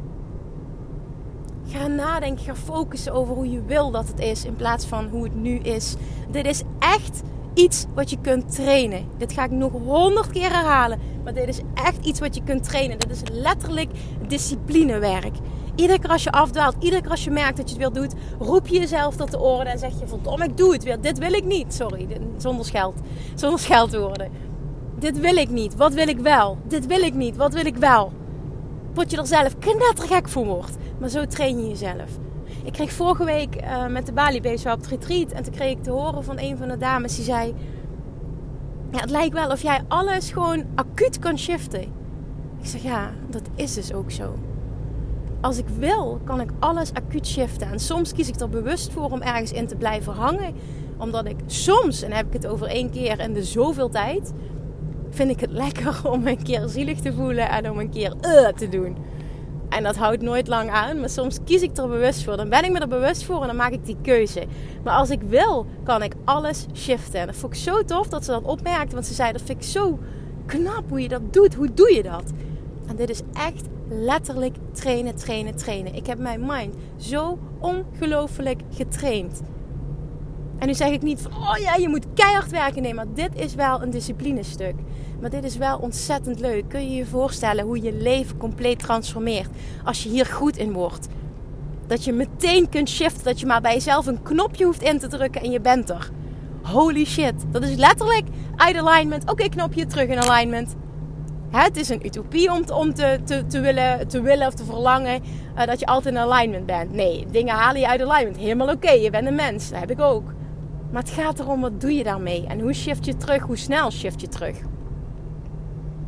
Ga 1.72 1.86
nadenken, 1.86 2.44
ga 2.44 2.54
focussen 2.54 3.12
over 3.12 3.34
hoe 3.34 3.50
je 3.50 3.62
wil 3.62 3.90
dat 3.90 4.08
het 4.08 4.20
is 4.20 4.44
in 4.44 4.56
plaats 4.56 4.86
van 4.86 5.08
hoe 5.08 5.24
het 5.24 5.34
nu 5.34 5.58
is. 5.58 5.94
Dit 6.30 6.46
is 6.46 6.62
echt 6.78 7.22
iets 7.54 7.86
wat 7.94 8.10
je 8.10 8.18
kunt 8.20 8.54
trainen. 8.54 9.04
Dit 9.18 9.32
ga 9.32 9.44
ik 9.44 9.50
nog 9.50 9.72
honderd 9.72 10.30
keer 10.30 10.52
herhalen. 10.52 10.98
Maar 11.24 11.34
dit 11.34 11.48
is 11.48 11.60
echt 11.74 12.06
iets 12.06 12.20
wat 12.20 12.34
je 12.34 12.42
kunt 12.42 12.64
trainen. 12.64 12.98
Dit 12.98 13.10
is 13.10 13.22
letterlijk 13.32 13.90
disciplinewerk. 14.28 15.34
Iedere 15.74 15.98
keer 15.98 16.10
als 16.10 16.22
je 16.22 16.32
afdwaalt, 16.32 16.76
iedere 16.78 17.02
keer 17.02 17.10
als 17.10 17.24
je 17.24 17.30
merkt 17.30 17.56
dat 17.56 17.70
je 17.70 17.76
het 17.76 17.84
weer 17.84 18.02
doet, 18.02 18.14
roep 18.38 18.66
je 18.66 18.78
jezelf 18.78 19.16
tot 19.16 19.30
de 19.30 19.40
oren 19.40 19.66
en 19.66 19.78
zeg 19.78 19.98
je: 20.00 20.06
Verdomme, 20.06 20.44
ik 20.44 20.56
doe 20.56 20.72
het 20.72 20.82
weer. 20.82 21.00
Dit 21.00 21.18
wil 21.18 21.32
ik 21.32 21.44
niet. 21.44 21.74
Sorry, 21.74 22.08
zonder 22.36 22.66
scheld. 22.66 23.00
Zonder 23.34 23.58
scheldwoorden. 23.58 24.30
Dit 24.98 25.20
wil 25.20 25.36
ik 25.36 25.50
niet. 25.50 25.76
Wat 25.76 25.94
wil 25.94 26.08
ik 26.08 26.18
wel? 26.18 26.58
Dit 26.66 26.86
wil 26.86 27.00
ik 27.00 27.14
niet. 27.14 27.36
Wat 27.36 27.54
wil 27.54 27.66
ik 27.66 27.76
wel? 27.76 28.12
Word 28.94 29.10
je 29.10 29.16
er 29.16 29.26
zelf 29.26 29.58
knettergek 29.58 30.28
voor 30.28 30.46
wordt. 30.46 30.76
Maar 30.98 31.08
zo 31.08 31.26
train 31.26 31.62
je 31.62 31.68
jezelf. 31.68 32.10
Ik 32.64 32.72
kreeg 32.72 32.92
vorige 32.92 33.24
week 33.24 33.56
uh, 33.62 33.86
met 33.86 34.06
de 34.06 34.12
Bali 34.12 34.40
Base 34.40 34.70
op 34.70 34.76
het 34.76 34.86
retreat. 34.86 35.32
En 35.32 35.42
toen 35.42 35.52
kreeg 35.52 35.70
ik 35.70 35.82
te 35.82 35.90
horen 35.90 36.24
van 36.24 36.38
een 36.38 36.56
van 36.56 36.68
de 36.68 36.76
dames 36.76 37.16
die 37.16 37.24
zei... 37.24 37.54
Ja, 38.90 38.98
het 39.00 39.10
lijkt 39.10 39.34
wel 39.34 39.50
of 39.50 39.62
jij 39.62 39.80
alles 39.88 40.30
gewoon 40.30 40.64
acuut 40.74 41.18
kan 41.18 41.38
shiften. 41.38 41.80
Ik 42.60 42.68
zeg 42.68 42.82
ja, 42.82 43.10
dat 43.30 43.42
is 43.54 43.74
dus 43.74 43.92
ook 43.92 44.10
zo. 44.10 44.34
Als 45.40 45.58
ik 45.58 45.68
wil, 45.78 46.20
kan 46.24 46.40
ik 46.40 46.50
alles 46.58 46.92
acuut 46.92 47.26
shiften. 47.26 47.70
En 47.70 47.78
soms 47.78 48.12
kies 48.12 48.28
ik 48.28 48.40
er 48.40 48.48
bewust 48.48 48.92
voor 48.92 49.10
om 49.10 49.22
ergens 49.22 49.52
in 49.52 49.66
te 49.66 49.76
blijven 49.76 50.12
hangen. 50.12 50.54
Omdat 50.96 51.26
ik 51.26 51.36
soms, 51.46 52.02
en 52.02 52.12
heb 52.12 52.26
ik 52.26 52.32
het 52.32 52.46
over 52.46 52.66
één 52.66 52.90
keer 52.90 53.20
in 53.20 53.32
de 53.32 53.44
zoveel 53.44 53.88
tijd... 53.88 54.32
vind 55.14 55.30
ik 55.30 55.40
het 55.40 55.50
lekker 55.50 56.00
om 56.12 56.26
een 56.26 56.42
keer 56.42 56.68
zielig 56.68 57.00
te 57.00 57.12
voelen 57.12 57.48
en 57.48 57.70
om 57.70 57.78
een 57.78 57.90
keer 57.90 58.14
uh, 58.20 58.48
te 58.48 58.68
doen. 58.68 58.96
En 59.68 59.82
dat 59.82 59.96
houdt 59.96 60.22
nooit 60.22 60.48
lang 60.48 60.70
aan. 60.70 61.00
Maar 61.00 61.08
soms 61.08 61.38
kies 61.44 61.62
ik 61.62 61.76
er 61.76 61.88
bewust 61.88 62.24
voor. 62.24 62.36
Dan 62.36 62.48
ben 62.48 62.64
ik 62.64 62.72
me 62.72 62.78
er 62.78 62.88
bewust 62.88 63.24
voor 63.24 63.40
en 63.40 63.46
dan 63.46 63.56
maak 63.56 63.72
ik 63.72 63.84
die 63.84 63.96
keuze. 64.02 64.44
Maar 64.84 64.94
als 64.94 65.10
ik 65.10 65.22
wil, 65.22 65.66
kan 65.84 66.02
ik 66.02 66.14
alles 66.24 66.66
shiften. 66.74 67.20
En 67.20 67.26
dat 67.26 67.36
vond 67.36 67.54
ik 67.54 67.60
zo 67.60 67.84
tof 67.84 68.08
dat 68.08 68.24
ze 68.24 68.30
dat 68.30 68.42
opmerkte. 68.42 68.94
Want 68.94 69.06
ze 69.06 69.14
zei, 69.14 69.32
dat 69.32 69.42
vind 69.42 69.62
ik 69.62 69.68
zo 69.68 69.98
knap 70.46 70.88
hoe 70.88 71.00
je 71.00 71.08
dat 71.08 71.32
doet. 71.32 71.54
Hoe 71.54 71.74
doe 71.74 71.94
je 71.94 72.02
dat? 72.02 72.32
En 72.86 72.96
dit 72.96 73.10
is 73.10 73.20
echt 73.32 73.64
letterlijk 73.88 74.56
trainen, 74.72 75.16
trainen, 75.16 75.56
trainen. 75.56 75.94
Ik 75.94 76.06
heb 76.06 76.18
mijn 76.18 76.46
mind 76.46 76.74
zo 76.96 77.38
ongelooflijk 77.58 78.60
getraind. 78.70 79.40
En 80.62 80.68
nu 80.68 80.74
zeg 80.74 80.90
ik 80.90 81.02
niet 81.02 81.20
van, 81.20 81.32
oh 81.32 81.56
ja, 81.58 81.74
je 81.74 81.88
moet 81.88 82.06
keihard 82.14 82.50
werken. 82.50 82.82
Nee, 82.82 82.94
maar 82.94 83.06
dit 83.14 83.30
is 83.34 83.54
wel 83.54 83.82
een 83.82 83.90
disciplinestuk. 83.90 84.74
Maar 85.20 85.30
dit 85.30 85.44
is 85.44 85.56
wel 85.56 85.78
ontzettend 85.78 86.40
leuk. 86.40 86.68
Kun 86.68 86.90
je 86.90 86.96
je 86.96 87.06
voorstellen 87.06 87.64
hoe 87.64 87.82
je 87.82 87.92
leven 87.92 88.36
compleet 88.36 88.78
transformeert 88.78 89.48
als 89.84 90.02
je 90.02 90.08
hier 90.08 90.26
goed 90.26 90.56
in 90.56 90.72
wordt? 90.72 91.08
Dat 91.86 92.04
je 92.04 92.12
meteen 92.12 92.68
kunt 92.68 92.88
shiften, 92.88 93.24
dat 93.24 93.40
je 93.40 93.46
maar 93.46 93.60
bij 93.60 93.74
jezelf 93.74 94.06
een 94.06 94.22
knopje 94.22 94.64
hoeft 94.64 94.82
in 94.82 94.98
te 94.98 95.08
drukken 95.08 95.42
en 95.42 95.50
je 95.50 95.60
bent 95.60 95.90
er. 95.90 96.10
Holy 96.62 97.04
shit, 97.04 97.34
dat 97.50 97.62
is 97.62 97.76
letterlijk 97.76 98.26
uit 98.56 98.76
alignment. 98.76 99.30
Oké, 99.30 99.48
knopje 99.48 99.86
terug 99.86 100.08
in 100.08 100.18
alignment. 100.18 100.74
Het 101.50 101.76
is 101.76 101.88
een 101.88 102.06
utopie 102.06 102.52
om, 102.52 102.64
te, 102.64 102.74
om 102.74 102.94
te, 102.94 103.60
willen, 103.60 104.08
te 104.08 104.20
willen 104.20 104.46
of 104.46 104.54
te 104.54 104.64
verlangen 104.64 105.22
uh, 105.56 105.66
dat 105.66 105.80
je 105.80 105.86
altijd 105.86 106.14
in 106.14 106.20
alignment 106.20 106.66
bent. 106.66 106.92
Nee, 106.92 107.26
dingen 107.30 107.54
halen 107.54 107.80
je 107.80 107.88
uit 107.88 108.02
alignment. 108.02 108.36
Helemaal 108.36 108.68
oké, 108.68 108.90
je 108.90 109.10
bent 109.10 109.26
een 109.26 109.34
mens. 109.34 109.70
Dat 109.70 109.80
heb 109.80 109.90
ik 109.90 110.00
ook. 110.00 110.32
Maar 110.92 111.02
het 111.02 111.10
gaat 111.10 111.40
erom, 111.40 111.60
wat 111.60 111.80
doe 111.80 111.94
je 111.94 112.04
daarmee? 112.04 112.46
En 112.46 112.60
hoe 112.60 112.72
shift 112.72 113.04
je 113.04 113.16
terug? 113.16 113.42
Hoe 113.42 113.56
snel 113.56 113.90
shift 113.90 114.20
je 114.20 114.28
terug? 114.28 114.56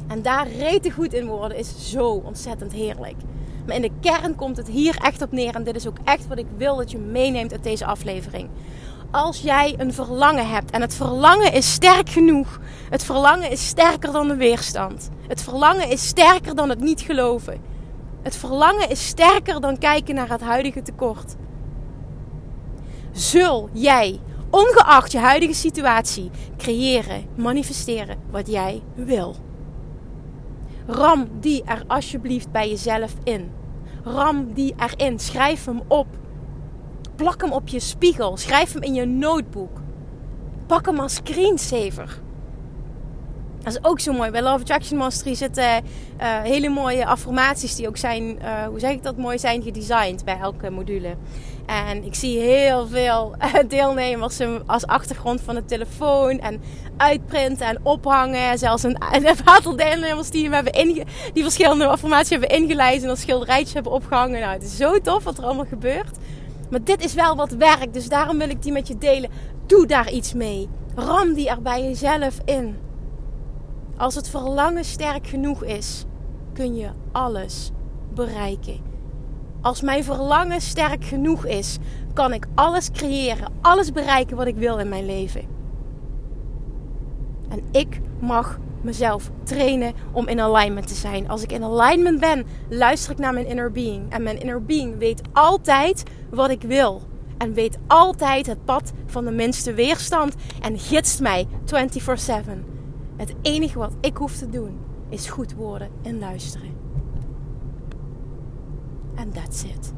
En 0.06 0.22
daar 0.22 0.48
rete 0.48 0.90
goed 0.90 1.12
in 1.12 1.26
worden 1.26 1.58
is 1.58 1.90
zo 1.90 2.08
ontzettend 2.08 2.72
heerlijk. 2.72 3.16
Maar 3.66 3.76
in 3.76 3.82
de 3.82 3.90
kern 4.00 4.34
komt 4.34 4.56
het 4.56 4.68
hier 4.68 4.96
echt 5.02 5.22
op 5.22 5.32
neer. 5.32 5.54
En 5.54 5.64
dit 5.64 5.76
is 5.76 5.86
ook 5.86 5.96
echt 6.04 6.28
wat 6.28 6.38
ik 6.38 6.46
wil 6.56 6.76
dat 6.76 6.90
je 6.90 6.98
meeneemt 6.98 7.52
uit 7.52 7.62
deze 7.62 7.86
aflevering. 7.86 8.48
Als 9.10 9.40
jij 9.40 9.74
een 9.78 9.92
verlangen 9.92 10.48
hebt 10.48 10.70
en 10.70 10.80
het 10.80 10.94
verlangen 10.94 11.52
is 11.52 11.72
sterk 11.72 12.08
genoeg. 12.08 12.60
Het 12.90 13.04
verlangen 13.04 13.50
is 13.50 13.66
sterker 13.66 14.12
dan 14.12 14.28
de 14.28 14.36
weerstand. 14.36 15.10
Het 15.28 15.42
verlangen 15.42 15.90
is 15.90 16.06
sterker 16.06 16.54
dan 16.54 16.68
het 16.68 16.80
niet 16.80 17.00
geloven. 17.00 17.60
Het 18.22 18.36
verlangen 18.36 18.90
is 18.90 19.06
sterker 19.06 19.60
dan 19.60 19.78
kijken 19.78 20.14
naar 20.14 20.28
het 20.28 20.40
huidige 20.40 20.82
tekort. 20.82 21.34
Zul 23.12 23.68
jij, 23.72 24.20
ongeacht 24.54 25.12
je 25.12 25.18
huidige 25.18 25.54
situatie, 25.54 26.30
creëren, 26.56 27.24
manifesteren 27.36 28.18
wat 28.30 28.46
jij 28.46 28.82
wil. 28.94 29.36
Ram 30.86 31.28
die 31.40 31.62
er 31.64 31.84
alsjeblieft 31.86 32.50
bij 32.50 32.68
jezelf 32.68 33.14
in. 33.24 33.50
Ram 34.04 34.52
die 34.52 34.74
erin. 34.76 35.18
Schrijf 35.18 35.64
hem 35.64 35.80
op. 35.88 36.06
Plak 37.16 37.40
hem 37.40 37.52
op 37.52 37.68
je 37.68 37.80
spiegel. 37.80 38.36
Schrijf 38.36 38.72
hem 38.72 38.82
in 38.82 38.94
je 38.94 39.04
notebook. 39.04 39.80
Pak 40.66 40.86
hem 40.86 41.00
als 41.00 41.14
screensaver. 41.14 42.22
Dat 43.62 43.72
is 43.72 43.84
ook 43.84 44.00
zo 44.00 44.12
mooi. 44.12 44.30
Bij 44.30 44.42
Love 44.42 44.60
Attraction 44.60 44.98
Mastery 44.98 45.34
zitten 45.34 45.64
uh, 45.64 45.82
hele 46.42 46.68
mooie 46.68 47.06
affirmaties 47.06 47.74
die 47.74 47.88
ook 47.88 47.96
zijn, 47.96 48.38
uh, 48.42 48.66
hoe 48.66 48.78
zeg 48.78 48.90
ik 48.90 49.02
dat, 49.02 49.16
mooi 49.16 49.38
zijn 49.38 49.62
gedesigned 49.62 50.24
bij 50.24 50.38
elke 50.38 50.70
module. 50.70 51.16
En 51.66 52.04
ik 52.04 52.14
zie 52.14 52.38
heel 52.38 52.86
veel 52.86 53.34
eh, 53.38 53.54
deelnemers 53.68 54.40
als 54.66 54.86
achtergrond 54.86 55.40
van 55.40 55.54
de 55.54 55.64
telefoon 55.64 56.38
en 56.38 56.62
uitprinten 56.96 57.66
en 57.66 57.78
ophangen. 57.82 58.58
Zelfs 58.58 58.82
een, 58.82 58.96
een 59.12 59.36
aantal 59.44 59.76
deelnemers 59.76 60.30
die, 60.30 60.50
hebben 60.50 60.72
inge, 60.72 61.04
die 61.32 61.42
verschillende 61.42 61.86
affirmaties 61.86 62.30
hebben 62.30 62.48
ingeleid 62.48 63.02
en 63.02 63.08
als 63.08 63.20
schilderijtjes 63.20 63.74
hebben 63.74 63.92
opgehangen. 63.92 64.40
Nou, 64.40 64.52
het 64.52 64.62
is 64.62 64.76
zo 64.76 65.00
tof 65.00 65.24
wat 65.24 65.38
er 65.38 65.44
allemaal 65.44 65.64
gebeurt. 65.64 66.18
Maar 66.70 66.84
dit 66.84 67.04
is 67.04 67.14
wel 67.14 67.36
wat 67.36 67.50
werk, 67.52 67.92
dus 67.92 68.08
daarom 68.08 68.38
wil 68.38 68.48
ik 68.48 68.62
die 68.62 68.72
met 68.72 68.88
je 68.88 68.98
delen. 68.98 69.30
Doe 69.66 69.86
daar 69.86 70.10
iets 70.10 70.32
mee. 70.32 70.68
Ram 70.94 71.34
die 71.34 71.48
er 71.48 71.62
bij 71.62 71.82
jezelf 71.82 72.38
in. 72.44 72.76
Als 73.96 74.14
het 74.14 74.28
verlangen 74.28 74.84
sterk 74.84 75.26
genoeg 75.26 75.64
is, 75.64 76.04
kun 76.52 76.74
je 76.76 76.88
alles 77.12 77.70
bereiken. 78.14 78.93
Als 79.64 79.82
mijn 79.82 80.04
verlangen 80.04 80.60
sterk 80.60 81.04
genoeg 81.04 81.46
is, 81.46 81.78
kan 82.12 82.32
ik 82.32 82.46
alles 82.54 82.90
creëren, 82.90 83.52
alles 83.60 83.92
bereiken 83.92 84.36
wat 84.36 84.46
ik 84.46 84.56
wil 84.56 84.78
in 84.78 84.88
mijn 84.88 85.06
leven. 85.06 85.42
En 87.48 87.62
ik 87.70 88.00
mag 88.20 88.58
mezelf 88.82 89.30
trainen 89.42 89.92
om 90.12 90.28
in 90.28 90.40
alignment 90.40 90.88
te 90.88 90.94
zijn. 90.94 91.28
Als 91.28 91.42
ik 91.42 91.52
in 91.52 91.62
alignment 91.62 92.20
ben, 92.20 92.46
luister 92.68 93.12
ik 93.12 93.18
naar 93.18 93.32
mijn 93.32 93.46
inner 93.46 93.70
being. 93.70 94.12
En 94.12 94.22
mijn 94.22 94.40
inner 94.40 94.64
being 94.64 94.98
weet 94.98 95.22
altijd 95.32 96.02
wat 96.30 96.50
ik 96.50 96.62
wil. 96.62 97.02
En 97.38 97.54
weet 97.54 97.78
altijd 97.86 98.46
het 98.46 98.64
pad 98.64 98.92
van 99.06 99.24
de 99.24 99.30
minste 99.30 99.74
weerstand. 99.74 100.34
En 100.60 100.78
gidst 100.78 101.20
mij 101.20 101.46
24/7. 101.64 102.64
Het 103.16 103.34
enige 103.42 103.78
wat 103.78 103.92
ik 104.00 104.16
hoef 104.16 104.36
te 104.36 104.48
doen 104.48 104.78
is 105.08 105.28
goed 105.28 105.54
worden 105.54 105.88
en 106.02 106.18
luisteren. 106.18 106.83
En 109.14 109.32
that's 109.32 109.62
it. 109.62 109.92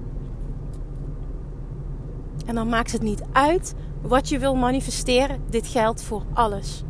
En 2.46 2.54
dan 2.54 2.68
maakt 2.68 2.92
het 2.92 3.02
niet 3.02 3.22
uit 3.32 3.74
wat 4.02 4.28
je 4.28 4.38
wil 4.38 4.54
manifesteren. 4.54 5.40
Dit 5.50 5.66
geldt 5.66 6.02
voor 6.02 6.22
alles. 6.32 6.84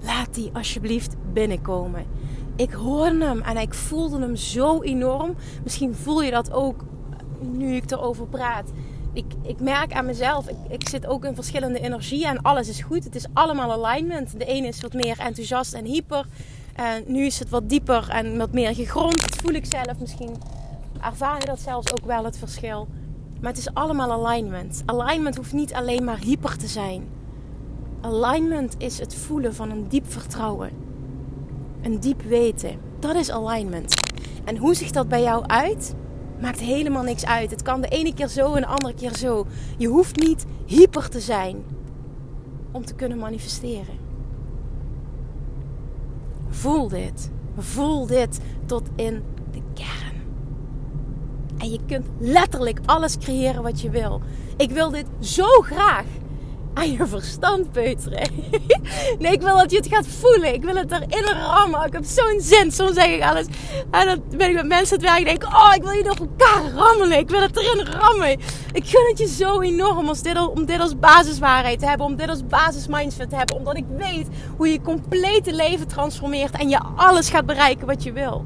Laat 0.00 0.34
die 0.34 0.50
alsjeblieft 0.52 1.16
binnenkomen. 1.32 2.06
Ik 2.56 2.72
hoorde 2.72 3.24
hem 3.24 3.40
en 3.40 3.56
ik 3.56 3.74
voelde 3.74 4.20
hem 4.20 4.36
zo 4.36 4.82
enorm. 4.82 5.34
Misschien 5.62 5.94
voel 5.94 6.22
je 6.22 6.30
dat 6.30 6.52
ook 6.52 6.84
nu 7.40 7.74
ik 7.74 7.90
erover 7.90 8.26
praat 8.26 8.72
ik, 9.18 9.24
ik 9.42 9.60
merk 9.60 9.92
aan 9.92 10.06
mezelf, 10.06 10.48
ik, 10.48 10.56
ik 10.68 10.88
zit 10.88 11.06
ook 11.06 11.24
in 11.24 11.34
verschillende 11.34 11.80
energieën 11.80 12.28
en 12.28 12.42
alles 12.42 12.68
is 12.68 12.80
goed. 12.80 13.04
Het 13.04 13.14
is 13.14 13.26
allemaal 13.32 13.84
alignment. 13.84 14.38
De 14.38 14.44
ene 14.44 14.66
is 14.66 14.80
wat 14.80 14.92
meer 14.92 15.18
enthousiast 15.18 15.74
en 15.74 15.84
hyper. 15.84 16.26
En 16.78 17.04
nu 17.06 17.24
is 17.24 17.38
het 17.38 17.48
wat 17.48 17.68
dieper 17.68 18.08
en 18.08 18.36
wat 18.36 18.52
meer 18.52 18.74
gegrond. 18.74 19.20
Dat 19.20 19.36
voel 19.42 19.54
ik 19.54 19.66
zelf. 19.66 19.98
Misschien 20.00 20.36
ervaar 21.00 21.38
je 21.38 21.46
dat 21.46 21.60
zelfs 21.60 21.92
ook 21.92 22.06
wel, 22.06 22.24
het 22.24 22.38
verschil. 22.38 22.88
Maar 23.40 23.50
het 23.50 23.58
is 23.58 23.74
allemaal 23.74 24.26
alignment. 24.26 24.82
Alignment 24.86 25.36
hoeft 25.36 25.52
niet 25.52 25.74
alleen 25.74 26.04
maar 26.04 26.18
hyper 26.18 26.56
te 26.56 26.66
zijn. 26.66 27.08
Alignment 28.00 28.74
is 28.78 28.98
het 28.98 29.14
voelen 29.14 29.54
van 29.54 29.70
een 29.70 29.88
diep 29.88 30.12
vertrouwen. 30.12 30.70
Een 31.82 32.00
diep 32.00 32.22
weten. 32.22 32.78
Dat 32.98 33.14
is 33.14 33.30
alignment. 33.30 33.94
En 34.44 34.56
hoe 34.56 34.74
ziet 34.74 34.94
dat 34.94 35.08
bij 35.08 35.22
jou 35.22 35.46
uit? 35.46 35.94
Maakt 36.40 36.60
helemaal 36.60 37.02
niks 37.02 37.26
uit. 37.26 37.50
Het 37.50 37.62
kan 37.62 37.80
de 37.80 37.88
ene 37.88 38.14
keer 38.14 38.28
zo 38.28 38.54
en 38.54 38.60
de 38.60 38.66
andere 38.66 38.94
keer 38.94 39.16
zo. 39.16 39.46
Je 39.76 39.88
hoeft 39.88 40.16
niet 40.16 40.44
hyper 40.66 41.08
te 41.08 41.20
zijn 41.20 41.64
om 42.70 42.84
te 42.84 42.94
kunnen 42.94 43.18
manifesteren. 43.18 44.07
Voel 46.48 46.88
dit. 46.88 47.30
Voel 47.56 48.06
dit 48.06 48.40
tot 48.66 48.88
in 48.96 49.22
de 49.50 49.60
kern. 49.74 50.22
En 51.58 51.70
je 51.70 51.78
kunt 51.86 52.06
letterlijk 52.18 52.80
alles 52.84 53.18
creëren 53.18 53.62
wat 53.62 53.80
je 53.80 53.90
wil. 53.90 54.20
Ik 54.56 54.70
wil 54.70 54.90
dit 54.90 55.06
zo 55.20 55.46
graag 55.60 56.04
je 56.98 57.06
verstand 57.06 57.72
peuteren. 57.72 58.30
nee, 59.18 59.32
ik 59.32 59.40
wil 59.40 59.56
dat 59.56 59.70
je 59.70 59.76
het 59.76 59.86
gaat 59.86 60.06
voelen. 60.06 60.54
Ik 60.54 60.62
wil 60.62 60.74
het 60.74 60.92
erin 60.92 61.24
rammen. 61.24 61.86
Ik 61.86 61.92
heb 61.92 62.04
zo'n 62.04 62.40
zin. 62.40 62.72
Soms 62.72 62.94
zeg 62.94 63.06
ik 63.06 63.22
alles. 63.22 63.46
En 63.90 64.06
dan 64.06 64.22
ben 64.36 64.48
ik 64.48 64.54
met 64.54 64.66
mensen 64.66 64.98
aan 64.98 65.04
het 65.04 65.12
werk. 65.14 65.40
denk 65.40 65.44
oh, 65.44 65.72
ik 65.74 65.82
wil 65.82 65.92
je 65.92 66.02
door 66.02 66.16
elkaar 66.16 66.70
rammelen. 66.74 67.18
Ik 67.18 67.30
wil 67.30 67.40
het 67.40 67.56
erin 67.56 67.86
rammen. 67.86 68.30
Ik 68.72 68.86
gun 68.86 69.06
het 69.08 69.18
je 69.18 69.26
zo 69.26 69.60
enorm 69.60 70.08
als 70.08 70.22
dit, 70.22 70.48
om 70.48 70.64
dit 70.64 70.80
als 70.80 70.98
basiswaarheid 70.98 71.78
te 71.78 71.86
hebben. 71.86 72.06
Om 72.06 72.16
dit 72.16 72.28
als 72.28 72.46
basismindset 72.46 73.30
te 73.30 73.36
hebben. 73.36 73.56
Omdat 73.56 73.76
ik 73.76 73.86
weet 73.96 74.26
hoe 74.56 74.68
je 74.68 74.80
complete 74.80 75.54
leven 75.54 75.88
transformeert. 75.88 76.56
En 76.56 76.68
je 76.68 76.80
alles 76.96 77.30
gaat 77.30 77.46
bereiken 77.46 77.86
wat 77.86 78.02
je 78.02 78.12
wil. 78.12 78.44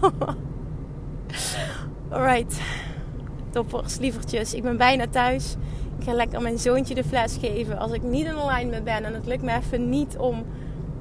Alright. 2.10 2.60
Toppers, 3.50 3.98
lievertjes. 3.98 4.54
Ik 4.54 4.62
ben 4.62 4.76
bijna 4.76 5.06
thuis. 5.08 5.56
Ik 6.02 6.08
ga 6.08 6.14
lekker 6.14 6.42
mijn 6.42 6.58
zoontje 6.58 6.94
de 6.94 7.04
fles 7.04 7.36
geven. 7.40 7.78
Als 7.78 7.92
ik 7.92 8.02
niet 8.02 8.26
in 8.26 8.36
alignment 8.36 8.84
ben 8.84 9.04
en 9.04 9.14
het 9.14 9.26
lukt 9.26 9.42
me 9.42 9.56
even 9.56 9.88
niet 9.88 10.16
om 10.16 10.44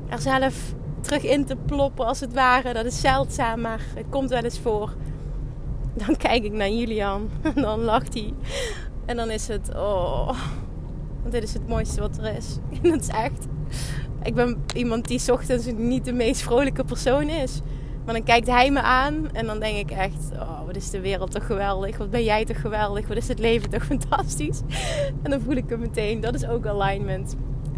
er 0.09 0.19
zelf 0.19 0.73
terug 0.99 1.23
in 1.23 1.45
te 1.45 1.55
ploppen 1.65 2.05
als 2.05 2.19
het 2.19 2.33
ware. 2.33 2.73
Dat 2.73 2.85
is 2.85 3.01
zeldzaam, 3.01 3.61
maar 3.61 3.81
het 3.95 4.05
komt 4.09 4.29
wel 4.29 4.43
eens 4.43 4.59
voor. 4.59 4.93
Dan 5.93 6.17
kijk 6.17 6.43
ik 6.43 6.51
naar 6.51 6.69
Julian 6.69 7.29
en 7.41 7.61
dan 7.67 7.79
lacht 7.79 8.13
hij. 8.13 8.33
En 9.05 9.15
dan 9.15 9.29
is 9.29 9.47
het, 9.47 9.71
oh, 9.75 10.39
dit 11.29 11.43
is 11.43 11.53
het 11.53 11.67
mooiste 11.67 12.01
wat 12.01 12.17
er 12.17 12.35
is. 12.35 12.57
En 12.83 12.89
dat 12.91 13.01
is 13.01 13.07
echt, 13.07 13.47
ik 14.23 14.33
ben 14.33 14.63
iemand 14.73 15.07
die 15.07 15.33
ochtends 15.33 15.65
niet 15.77 16.05
de 16.05 16.13
meest 16.13 16.41
vrolijke 16.41 16.83
persoon 16.83 17.29
is. 17.29 17.61
Maar 18.11 18.19
dan 18.19 18.29
kijkt 18.29 18.47
hij 18.47 18.71
me 18.71 18.81
aan 18.81 19.31
en 19.31 19.45
dan 19.45 19.59
denk 19.59 19.77
ik 19.77 19.97
echt: 19.97 20.31
oh, 20.33 20.65
wat 20.65 20.75
is 20.75 20.89
de 20.89 21.01
wereld 21.01 21.31
toch 21.31 21.45
geweldig? 21.45 21.97
Wat 21.97 22.09
ben 22.09 22.23
jij 22.23 22.45
toch 22.45 22.61
geweldig? 22.61 23.07
Wat 23.07 23.17
is 23.17 23.27
het 23.27 23.39
leven 23.39 23.69
toch 23.69 23.83
fantastisch? 23.95 24.61
En 25.23 25.31
dan 25.31 25.41
voel 25.41 25.55
ik 25.55 25.69
hem 25.69 25.79
meteen. 25.79 26.19
Dat 26.19 26.33
is 26.33 26.47
ook 26.47 26.65
alignment. 26.65 27.35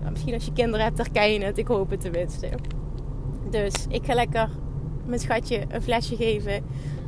misschien 0.10 0.34
als 0.34 0.46
je 0.46 0.54
kinderen 0.54 0.86
hebt, 0.86 0.98
herken 0.98 1.34
je 1.34 1.44
het. 1.44 1.58
Ik 1.58 1.68
hoop 1.68 1.90
het 1.90 2.02
tenminste. 2.02 2.50
Dus 3.50 3.74
ik 3.90 4.06
ga 4.06 4.14
lekker 4.14 4.50
mijn 5.06 5.20
schatje 5.20 5.62
een 5.70 5.82
flesje 5.82 6.16
geven 6.16 6.64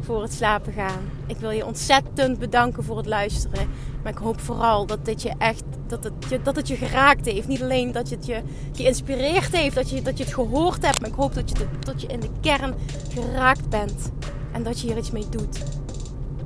voor 0.05 0.21
het 0.21 0.33
slapen 0.33 0.73
gaan. 0.73 1.09
Ik 1.27 1.37
wil 1.37 1.51
je 1.51 1.65
ontzettend 1.65 2.39
bedanken 2.39 2.83
voor 2.83 2.97
het 2.97 3.05
luisteren. 3.05 3.69
Maar 4.03 4.11
ik 4.11 4.17
hoop 4.17 4.39
vooral 4.39 4.85
dat 4.85 5.05
dit 5.05 5.21
je 5.21 5.33
echt 5.37 5.63
dat 5.87 6.03
het, 6.03 6.13
je, 6.29 6.41
dat 6.41 6.55
het 6.55 6.67
je 6.67 6.75
geraakt 6.75 7.25
heeft. 7.25 7.47
Niet 7.47 7.61
alleen 7.61 7.91
dat 7.91 8.09
het 8.09 8.25
je 8.25 8.41
geïnspireerd 8.73 9.55
heeft, 9.55 9.75
dat 9.75 9.89
je, 9.89 10.01
dat 10.01 10.17
je 10.17 10.23
het 10.23 10.33
gehoord 10.33 10.85
hebt. 10.85 10.99
Maar 11.01 11.09
ik 11.09 11.15
hoop 11.15 11.33
dat 11.33 11.49
je, 11.49 11.65
dat 11.79 12.01
je 12.01 12.07
in 12.07 12.19
de 12.19 12.29
kern 12.41 12.73
geraakt 13.09 13.69
bent. 13.69 14.11
En 14.51 14.63
dat 14.63 14.79
je 14.79 14.87
hier 14.87 14.97
iets 14.97 15.11
mee 15.11 15.29
doet. 15.29 15.57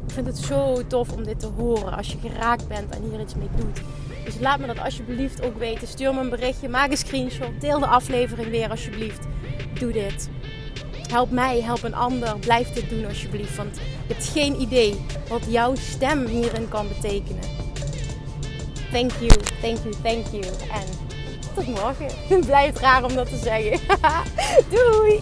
Ik 0.08 0.14
vind 0.14 0.28
het 0.28 0.38
zo 0.38 0.88
tof 0.88 1.12
om 1.12 1.24
dit 1.24 1.40
te 1.40 1.50
horen 1.58 1.98
als 1.98 2.12
je 2.12 2.18
geraakt 2.30 2.68
bent 2.68 2.96
en 2.96 3.04
hier 3.10 3.20
iets 3.20 3.36
mee 3.36 3.50
doet. 3.56 3.82
Dus 4.26 4.40
laat 4.40 4.60
me 4.60 4.68
dat 4.68 4.80
alsjeblieft 4.80 5.42
ook 5.42 5.58
weten. 5.58 5.88
Stuur 5.88 6.14
me 6.14 6.20
een 6.20 6.30
berichtje, 6.30 6.70
maak 6.70 6.92
een 6.92 6.98
screenshot, 6.98 7.62
deel 7.62 7.80
de 7.80 7.88
aflevering 7.88 8.50
weer 8.50 8.70
alsjeblieft. 8.70 9.28
Doe 9.80 9.92
dit. 9.92 10.30
Help 11.10 11.32
mij, 11.32 11.62
help 11.62 11.84
een 11.84 11.96
ander. 11.96 12.40
Blijf 12.40 12.70
dit 12.72 12.90
doen 12.90 13.06
alsjeblieft. 13.06 13.56
Want 13.56 13.76
je 14.08 14.14
hebt 14.14 14.28
geen 14.28 14.62
idee 14.62 15.06
wat 15.30 15.42
jouw 15.48 15.76
stem 15.76 16.26
hierin 16.26 16.70
kan 16.70 16.88
betekenen. 16.88 17.44
thank 18.92 19.12
you, 19.12 19.32
thank 19.62 19.78
you, 19.78 19.94
thank 20.04 20.26
you. 20.32 20.44
En 20.72 21.10
tot 21.56 21.68
morgen. 21.68 22.08
Het 22.36 22.46
blijft 22.46 22.80
raar 22.80 23.04
om 23.04 23.16
dat 23.16 23.30
te 23.30 23.38
zeggen. 23.38 23.80
Doei! 24.76 25.22